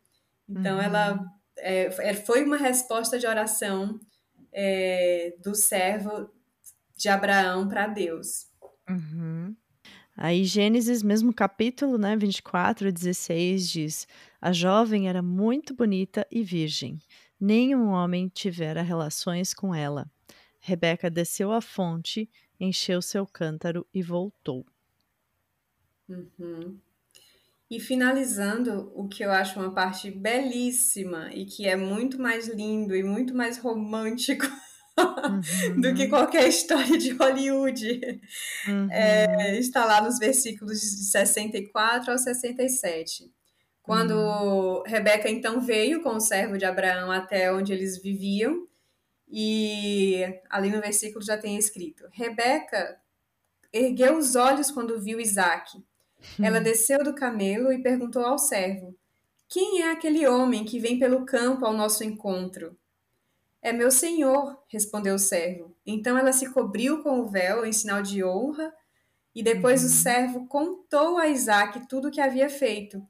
[0.49, 0.83] Então, uhum.
[0.83, 1.25] ela
[1.59, 3.99] é, é, foi uma resposta de oração
[4.53, 6.31] é, do servo
[6.97, 8.47] de Abraão para Deus.
[8.89, 9.57] Uhum.
[10.17, 14.09] Aí, Gênesis, mesmo capítulo, né, 24 16, diz:
[14.41, 16.99] A jovem era muito bonita e virgem.
[17.41, 20.11] Nenhum homem tivera relações com ela.
[20.61, 22.29] Rebeca desceu à fonte
[22.65, 24.65] encheu seu cântaro e voltou.
[26.09, 26.79] Uhum.
[27.71, 32.95] E finalizando, o que eu acho uma parte belíssima e que é muito mais lindo
[32.95, 34.45] e muito mais romântico
[34.99, 35.81] uhum.
[35.81, 38.21] do que qualquer história de Hollywood,
[38.69, 38.89] uhum.
[38.91, 43.31] é, está lá nos versículos de 64 ao 67.
[43.83, 44.83] Quando uhum.
[44.87, 48.67] Rebeca então veio com o servo de Abraão até onde eles viviam,
[49.29, 53.01] E ali no versículo já tem escrito: Rebeca
[53.73, 55.83] ergueu os olhos quando viu Isaac.
[56.41, 56.63] Ela hum.
[56.63, 58.95] desceu do camelo e perguntou ao servo:
[59.49, 62.77] Quem é aquele homem que vem pelo campo ao nosso encontro?
[63.63, 65.75] É meu senhor, respondeu o servo.
[65.87, 68.75] Então ela se cobriu com o véu em sinal de honra,
[69.35, 69.87] e depois uhum.
[69.87, 73.01] o servo contou a Isaac tudo o que havia feito.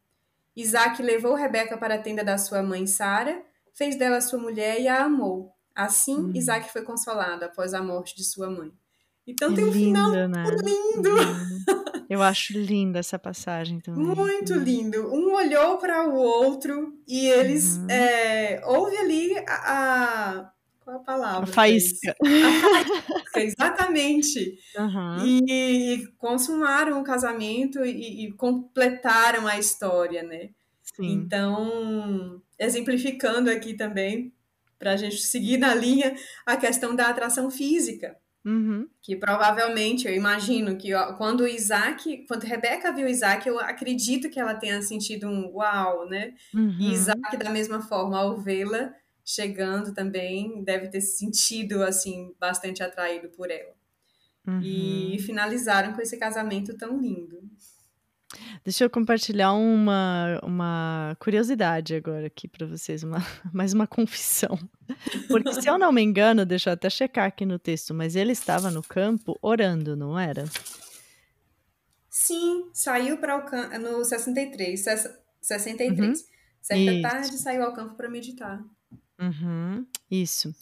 [0.55, 3.43] Isaac levou Rebeca para a tenda da sua mãe Sara,
[3.73, 5.53] fez dela sua mulher e a amou.
[5.75, 6.33] Assim, uhum.
[6.35, 8.71] Isaac foi consolado após a morte de sua mãe.
[9.27, 10.45] Então é tem um lindo, final né?
[10.63, 11.11] lindo.
[12.03, 12.07] Uhum.
[12.09, 14.05] Eu acho linda essa passagem também.
[14.05, 15.13] Muito lindo.
[15.13, 17.91] Um olhou para o outro e eles uhum.
[17.91, 21.45] é, houve ali a, a, qual a palavra?
[21.45, 22.15] A faísca.
[22.21, 24.59] A faísca, exatamente.
[24.77, 25.27] Uhum.
[25.27, 30.51] E, e, consumaram o casamento e, e, completaram a história, né?
[30.83, 31.13] Sim.
[31.13, 34.33] Então, exemplificando aqui também,
[34.79, 38.17] para a gente seguir na linha, a questão da atração física.
[38.45, 38.88] Uhum.
[39.01, 44.40] Que provavelmente, eu imagino que ó, quando Isaac, quando Rebeca viu Isaac, eu acredito que
[44.40, 46.34] ela tenha sentido um uau, né?
[46.53, 46.76] Uhum.
[46.80, 48.93] E Isaac, da mesma forma, ao vê-la
[49.24, 53.74] chegando também, deve ter se sentido, assim, bastante atraído por ela.
[54.47, 54.61] Uhum.
[54.61, 57.40] E finalizaram com esse casamento tão lindo.
[58.64, 63.18] Deixa eu compartilhar uma, uma curiosidade agora aqui para vocês, uma,
[63.53, 64.59] mais uma confissão.
[65.28, 68.33] Porque se eu não me engano, deixa eu até checar aqui no texto, mas ele
[68.33, 70.45] estava no campo orando, não era?
[72.09, 74.85] Sim, saiu para o campo no 63,
[75.41, 75.99] 63.
[75.99, 76.14] Uhum.
[76.61, 77.03] Certa Isso.
[77.03, 78.62] tarde saiu ao campo para meditar.
[79.20, 79.87] Uhum.
[80.11, 80.55] Isso.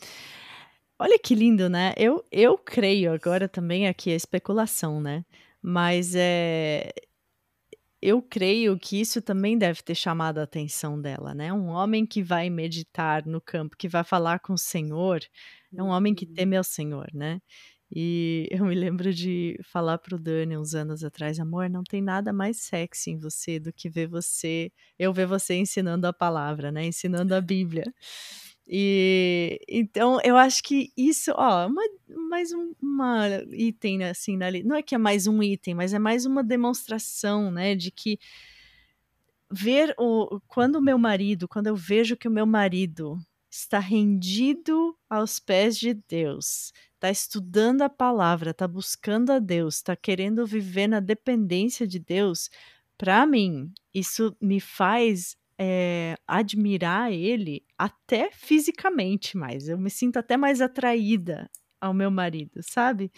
[0.99, 1.95] Olha que lindo, né?
[1.97, 5.25] Eu, eu creio agora também aqui é especulação, né?
[5.63, 6.93] Mas é,
[8.03, 11.53] eu creio que isso também deve ter chamado a atenção dela, né?
[11.53, 15.21] Um homem que vai meditar no campo, que vai falar com o Senhor,
[15.77, 16.35] é um homem que uhum.
[16.35, 17.41] teme ao Senhor, né?
[17.93, 22.33] E eu me lembro de falar pro Dani uns anos atrás, amor, não tem nada
[22.33, 26.85] mais sexy em você do que ver você, eu ver você ensinando a palavra, né?
[26.87, 27.85] Ensinando a Bíblia.
[28.73, 31.83] E então eu acho que isso, ó, uma,
[32.29, 35.99] mais um uma item né, assim, não é que é mais um item, mas é
[35.99, 38.17] mais uma demonstração, né, de que
[39.51, 43.19] ver o quando o meu marido, quando eu vejo que o meu marido
[43.51, 49.97] está rendido aos pés de Deus, está estudando a palavra, está buscando a Deus, está
[49.97, 52.49] querendo viver na dependência de Deus,
[52.97, 59.69] para mim, isso me faz é, admirar ele até fisicamente mais.
[59.69, 63.13] Eu me sinto até mais atraída ao meu marido, sabe?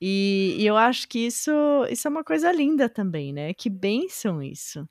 [0.00, 1.50] E, e eu acho que isso,
[1.90, 3.52] isso é uma coisa linda também, né?
[3.54, 4.88] Que bênção isso.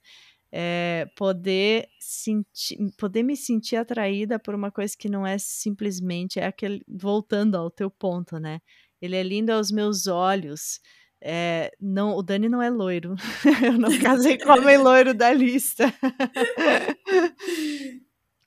[0.51, 6.45] É, poder sentir, poder me sentir atraída por uma coisa que não é simplesmente é
[6.47, 8.59] aquele voltando ao teu ponto, né?
[9.01, 10.82] Ele é lindo aos meus olhos,
[11.22, 13.15] é, não, o Dani não é loiro.
[13.63, 15.86] Eu não casei com o homem loiro da lista.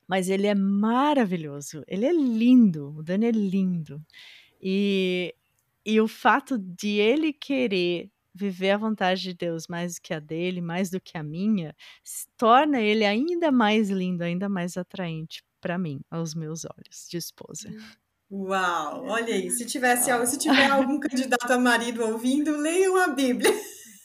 [0.07, 1.83] Mas ele é maravilhoso.
[1.87, 2.95] Ele é lindo.
[2.97, 4.01] O Dani é lindo.
[4.61, 5.33] E,
[5.85, 10.19] e o fato de ele querer viver a vontade de Deus mais do que a
[10.19, 11.75] dele, mais do que a minha,
[12.37, 17.69] torna ele ainda mais lindo, ainda mais atraente para mim, aos meus olhos de esposa.
[18.31, 23.53] Uau, olha aí, se tivesse se tiver algum candidato a marido ouvindo, leiam a Bíblia.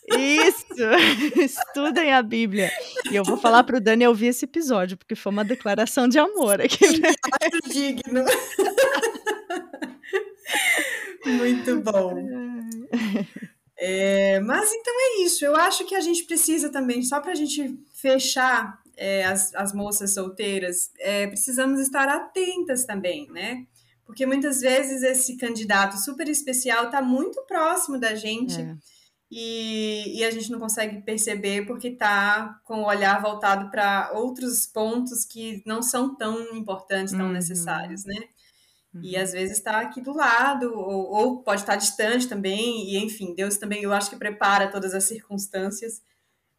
[0.09, 0.66] Isso,
[1.41, 2.68] estudem a Bíblia.
[3.09, 6.18] E eu vou falar para o Dani ouvir esse episódio, porque foi uma declaração de
[6.18, 6.87] amor aqui.
[6.89, 8.24] Muito digno.
[11.24, 12.14] Muito bom.
[13.79, 15.45] É, mas então é isso.
[15.45, 19.72] Eu acho que a gente precisa também, só para a gente fechar é, as, as
[19.72, 23.66] moças solteiras, é, precisamos estar atentas também, né?
[24.07, 28.77] Porque muitas vezes esse candidato super especial está muito próximo da gente é.
[29.29, 34.65] e, e, a gente não consegue perceber porque está com o olhar voltado para outros
[34.65, 37.33] pontos que não são tão importantes, tão uhum.
[37.33, 38.15] necessários, né?
[38.95, 39.01] Uhum.
[39.03, 43.35] E às vezes está aqui do lado, ou, ou, pode estar distante também, e enfim,
[43.35, 46.01] Deus também, eu acho que prepara todas as circunstâncias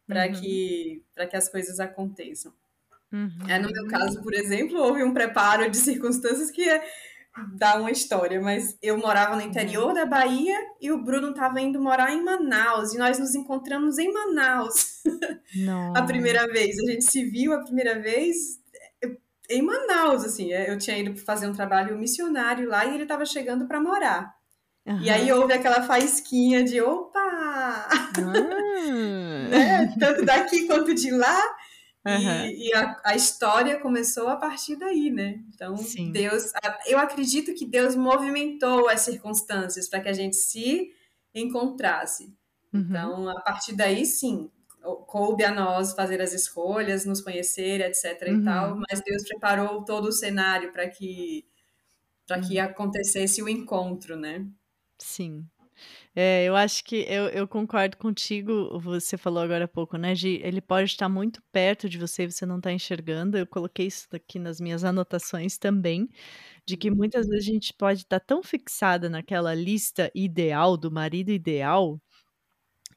[0.06, 0.32] para uhum.
[0.32, 2.52] que, que as coisas aconteçam.
[3.10, 3.48] Uhum.
[3.48, 6.62] É, no meu caso, por exemplo, houve um preparo de circunstâncias que
[7.54, 11.80] dá uma história, mas eu morava no interior da Bahia e o Bruno estava indo
[11.80, 15.02] morar em Manaus e nós nos encontramos em Manaus
[15.94, 16.78] a primeira vez.
[16.78, 18.58] A gente se viu a primeira vez
[19.48, 20.52] em Manaus, assim.
[20.52, 24.34] É, eu tinha ido fazer um trabalho missionário lá e ele estava chegando para morar.
[24.86, 25.00] Uhum.
[25.00, 27.18] E aí houve aquela faísquinha de opa!
[27.18, 27.88] Ah.
[29.50, 29.94] né?
[29.98, 31.42] Tanto daqui quanto de lá.
[32.06, 32.46] Uhum.
[32.46, 35.42] E, e a, a, história começou a partir daí, né?
[35.54, 36.10] Então, Sim.
[36.10, 36.52] Deus,
[36.86, 40.92] eu acredito que Deus movimentou as circunstâncias para que a gente se
[41.34, 42.34] encontrasse.
[42.72, 42.80] Uhum.
[42.80, 44.50] Então, a partir daí, sim,
[45.06, 48.28] coube a nós fazer as escolhas, nos conhecer, etc.
[48.28, 48.40] Uhum.
[48.40, 51.46] e tal, mas Deus preparou todo o cenário para que
[52.26, 52.64] para que uhum.
[52.64, 54.46] acontecesse o encontro, né?
[54.98, 55.46] Sim.
[56.20, 58.76] É, eu acho que eu, eu concordo contigo.
[58.80, 60.14] Você falou agora há pouco, né?
[60.14, 63.38] De ele pode estar muito perto de você e você não está enxergando.
[63.38, 66.08] Eu coloquei isso aqui nas minhas anotações também,
[66.66, 67.30] de que muitas uhum.
[67.30, 72.00] vezes a gente pode estar tão fixada naquela lista ideal do marido ideal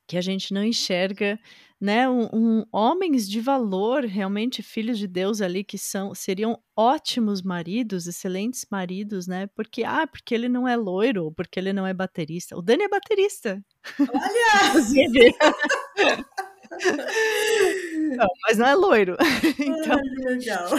[0.07, 1.39] que a gente não enxerga,
[1.81, 7.41] né, um, um, homens de valor, realmente filhos de Deus ali que são seriam ótimos
[7.41, 9.47] maridos, excelentes maridos, né?
[9.55, 12.55] Porque ah, porque ele não é loiro, ou porque ele não é baterista.
[12.55, 13.59] O Dani é baterista.
[13.99, 14.11] Olha!
[18.17, 19.17] não, mas não é loiro.
[19.59, 20.69] então, Ai, legal.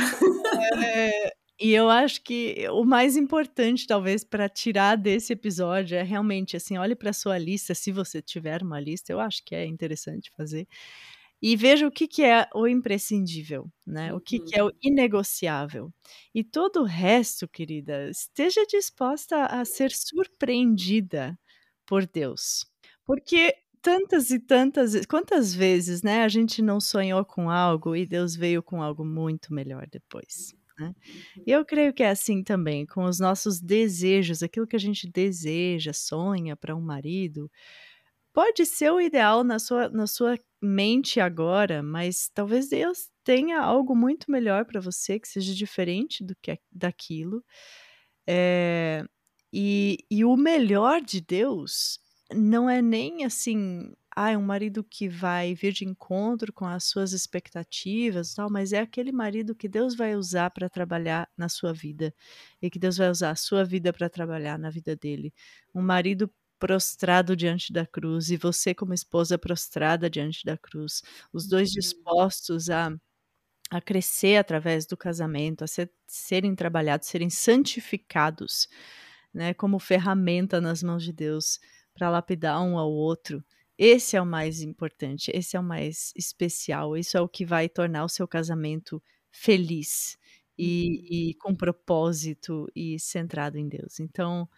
[0.82, 1.32] É,
[1.62, 6.76] e eu acho que o mais importante, talvez, para tirar desse episódio é realmente assim:
[6.76, 10.66] olhe para sua lista, se você tiver uma lista, eu acho que é interessante fazer.
[11.40, 14.12] E veja o que, que é o imprescindível, né?
[14.12, 14.72] O que, que é o uhum.
[14.82, 15.92] inegociável.
[16.34, 21.38] E todo o resto, querida, esteja disposta a ser surpreendida
[21.86, 22.64] por Deus.
[23.04, 28.36] Porque tantas e tantas, quantas vezes, né, a gente não sonhou com algo e Deus
[28.36, 30.54] veio com algo muito melhor depois.
[30.82, 30.94] Né?
[31.46, 35.08] E eu creio que é assim também, com os nossos desejos, aquilo que a gente
[35.08, 37.50] deseja, sonha para um marido,
[38.32, 43.94] pode ser o ideal na sua, na sua mente agora, mas talvez Deus tenha algo
[43.94, 47.44] muito melhor para você, que seja diferente do que daquilo.
[48.26, 49.04] É,
[49.52, 52.00] e, e o melhor de Deus
[52.34, 56.84] não é nem assim ah, é um marido que vai vir de encontro com as
[56.84, 61.72] suas expectativas, tal, mas é aquele marido que Deus vai usar para trabalhar na sua
[61.72, 62.14] vida
[62.60, 65.32] e que Deus vai usar a sua vida para trabalhar na vida dele.
[65.74, 71.02] Um marido prostrado diante da cruz e você como esposa prostrada diante da cruz,
[71.32, 71.74] os dois uhum.
[71.74, 72.90] dispostos a
[73.70, 78.68] a crescer através do casamento, a ser, serem trabalhados, serem santificados,
[79.32, 81.58] né, como ferramenta nas mãos de Deus
[81.94, 83.42] para lapidar um ao outro
[83.78, 87.68] esse é o mais importante, esse é o mais especial, isso é o que vai
[87.68, 90.18] tornar o seu casamento feliz
[90.58, 91.06] e, uhum.
[91.10, 93.98] e com propósito e centrado em Deus.
[93.98, 94.48] Então,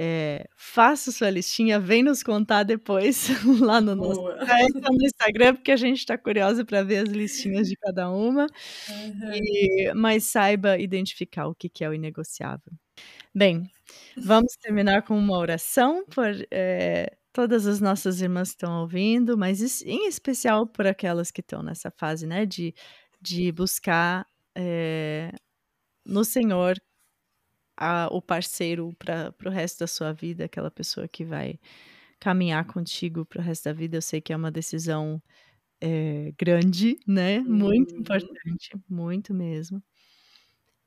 [0.00, 3.28] é, faça sua listinha, vem nos contar depois
[3.60, 7.76] lá no nosso no Instagram, porque a gente está curiosa para ver as listinhas de
[7.76, 8.46] cada uma.
[8.88, 9.32] Uhum.
[9.34, 12.72] E, mas saiba identificar o que, que é o inegociável.
[13.34, 13.68] Bem,
[14.16, 20.06] vamos terminar com uma oração por, é, todas as nossas irmãs estão ouvindo, mas em
[20.08, 22.74] especial por aquelas que estão nessa fase, né, de,
[23.20, 25.32] de buscar é,
[26.04, 26.76] no Senhor
[27.76, 31.58] a, o parceiro para o resto da sua vida, aquela pessoa que vai
[32.18, 33.96] caminhar contigo para o resto da vida.
[33.96, 35.22] Eu sei que é uma decisão
[35.80, 37.40] é, grande, né?
[37.40, 38.00] Muito uhum.
[38.00, 39.82] importante, muito mesmo.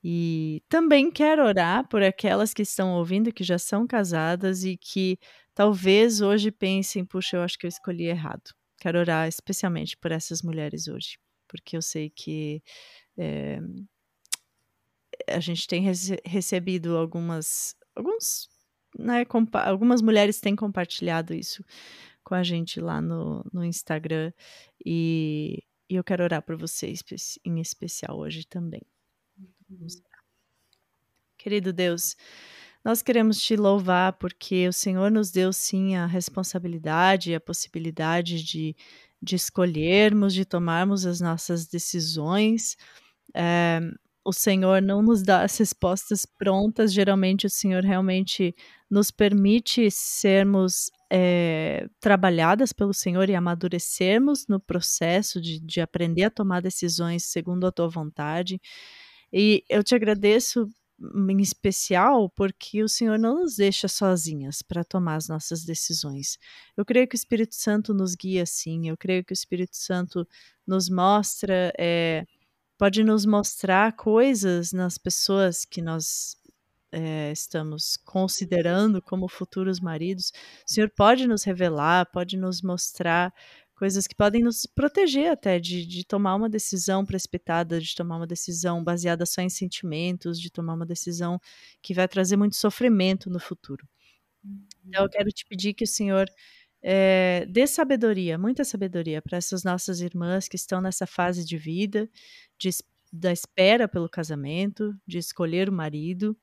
[0.03, 5.19] E também quero orar por aquelas que estão ouvindo, que já são casadas e que
[5.53, 8.51] talvez hoje pensem: puxa, eu acho que eu escolhi errado.
[8.79, 12.63] Quero orar especialmente por essas mulheres hoje, porque eu sei que
[13.17, 13.59] é,
[15.27, 18.49] a gente tem rece recebido algumas, alguns,
[18.97, 19.23] né,
[19.65, 21.63] algumas mulheres têm compartilhado isso
[22.23, 24.31] com a gente lá no, no Instagram
[24.85, 27.03] e, e eu quero orar por vocês
[27.45, 28.81] em especial hoje também.
[31.37, 32.15] Querido Deus,
[32.83, 38.75] nós queremos te louvar porque o Senhor nos deu sim a responsabilidade, a possibilidade de,
[39.21, 42.75] de escolhermos, de tomarmos as nossas decisões.
[43.35, 43.79] É,
[44.23, 48.55] o Senhor não nos dá as respostas prontas, geralmente o Senhor realmente
[48.89, 56.29] nos permite sermos é, trabalhadas pelo Senhor e amadurecermos no processo de, de aprender a
[56.29, 58.61] tomar decisões segundo a tua vontade.
[59.31, 60.69] E eu te agradeço
[61.29, 66.37] em especial porque o Senhor não nos deixa sozinhas para tomar as nossas decisões.
[66.77, 70.27] Eu creio que o Espírito Santo nos guia sim, eu creio que o Espírito Santo
[70.67, 72.25] nos mostra, é,
[72.77, 76.37] pode nos mostrar coisas nas pessoas que nós
[76.91, 80.31] é, estamos considerando como futuros maridos.
[80.67, 83.33] O Senhor pode nos revelar, pode nos mostrar
[83.81, 88.27] coisas que podem nos proteger até de, de tomar uma decisão precipitada, de tomar uma
[88.27, 91.41] decisão baseada só em sentimentos, de tomar uma decisão
[91.81, 93.89] que vai trazer muito sofrimento no futuro.
[94.85, 96.29] Então, eu quero te pedir que o Senhor
[96.79, 102.07] é, dê sabedoria, muita sabedoria para essas nossas irmãs que estão nessa fase de vida,
[102.59, 102.69] de,
[103.11, 106.37] da espera pelo casamento, de escolher o marido.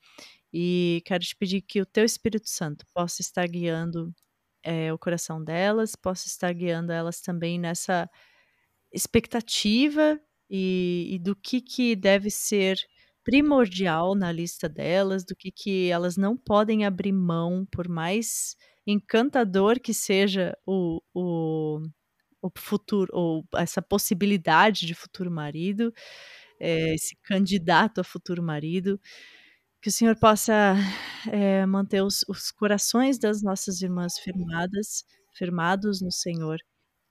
[0.52, 4.12] E quero te pedir que o teu Espírito Santo possa estar guiando
[4.62, 8.08] é, o coração delas, possa estar guiando elas também nessa
[8.92, 12.78] expectativa e, e do que, que deve ser
[13.22, 18.56] primordial na lista delas, do que, que elas não podem abrir mão, por mais
[18.86, 21.80] encantador que seja o, o,
[22.40, 25.92] o futuro, ou essa possibilidade de futuro marido,
[26.58, 28.98] é, esse candidato a futuro marido,
[29.88, 30.74] que o Senhor possa
[31.32, 35.02] é, manter os, os corações das nossas irmãs firmadas,
[35.34, 36.58] firmados no Senhor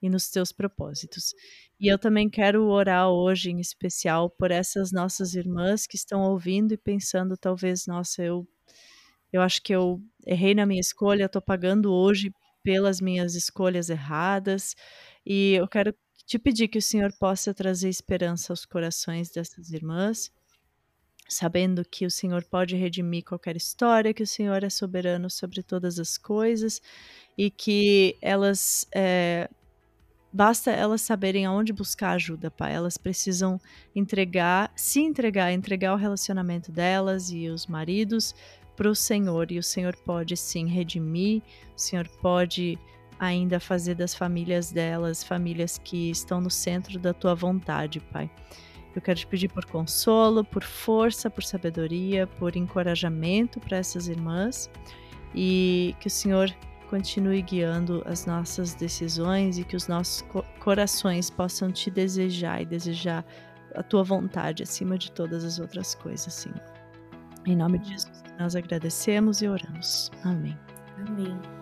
[0.00, 1.34] e nos teus propósitos.
[1.80, 6.72] E eu também quero orar hoje, em especial, por essas nossas irmãs que estão ouvindo
[6.72, 8.46] e pensando, talvez, nossa, eu,
[9.32, 12.30] eu acho que eu errei na minha escolha, estou pagando hoje
[12.62, 14.76] pelas minhas escolhas erradas.
[15.26, 15.92] E eu quero
[16.28, 20.30] te pedir que o Senhor possa trazer esperança aos corações dessas irmãs,
[21.28, 25.98] sabendo que o Senhor pode redimir qualquer história, que o Senhor é soberano sobre todas
[25.98, 26.80] as coisas
[27.36, 29.48] e que elas é,
[30.30, 32.74] Basta elas saberem aonde buscar ajuda, pai.
[32.74, 33.58] Elas precisam
[33.96, 38.34] entregar, se entregar, entregar o relacionamento delas e os maridos
[38.76, 39.50] para o Senhor.
[39.50, 41.42] E o Senhor pode sim redimir,
[41.74, 42.78] o Senhor pode
[43.18, 48.30] ainda fazer das famílias delas famílias que estão no centro da tua vontade, pai.
[48.94, 54.70] Eu quero te pedir por consolo, por força, por sabedoria, por encorajamento para essas irmãs
[55.34, 56.54] e que o Senhor
[56.88, 62.66] continue guiando as nossas decisões e que os nossos co corações possam te desejar e
[62.66, 63.24] desejar
[63.74, 66.62] a tua vontade acima de todas as outras coisas, Senhor.
[67.46, 70.10] Em nome de Jesus, nós agradecemos e oramos.
[70.24, 70.58] Amém.
[71.06, 71.57] Amém.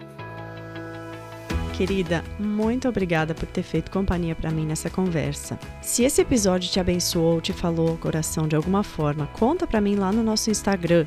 [1.77, 5.59] Querida, muito obrigada por ter feito companhia para mim nessa conversa.
[5.83, 9.79] Se esse episódio te abençoou ou te falou ao coração de alguma forma, conta para
[9.79, 11.05] mim lá no nosso Instagram,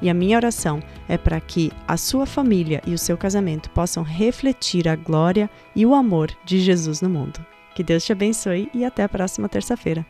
[0.00, 4.02] E a minha oração é para que a sua família e o seu casamento possam
[4.02, 7.53] refletir a glória e o amor de Jesus no mundo.
[7.74, 10.06] Que Deus te abençoe e até a próxima terça-feira.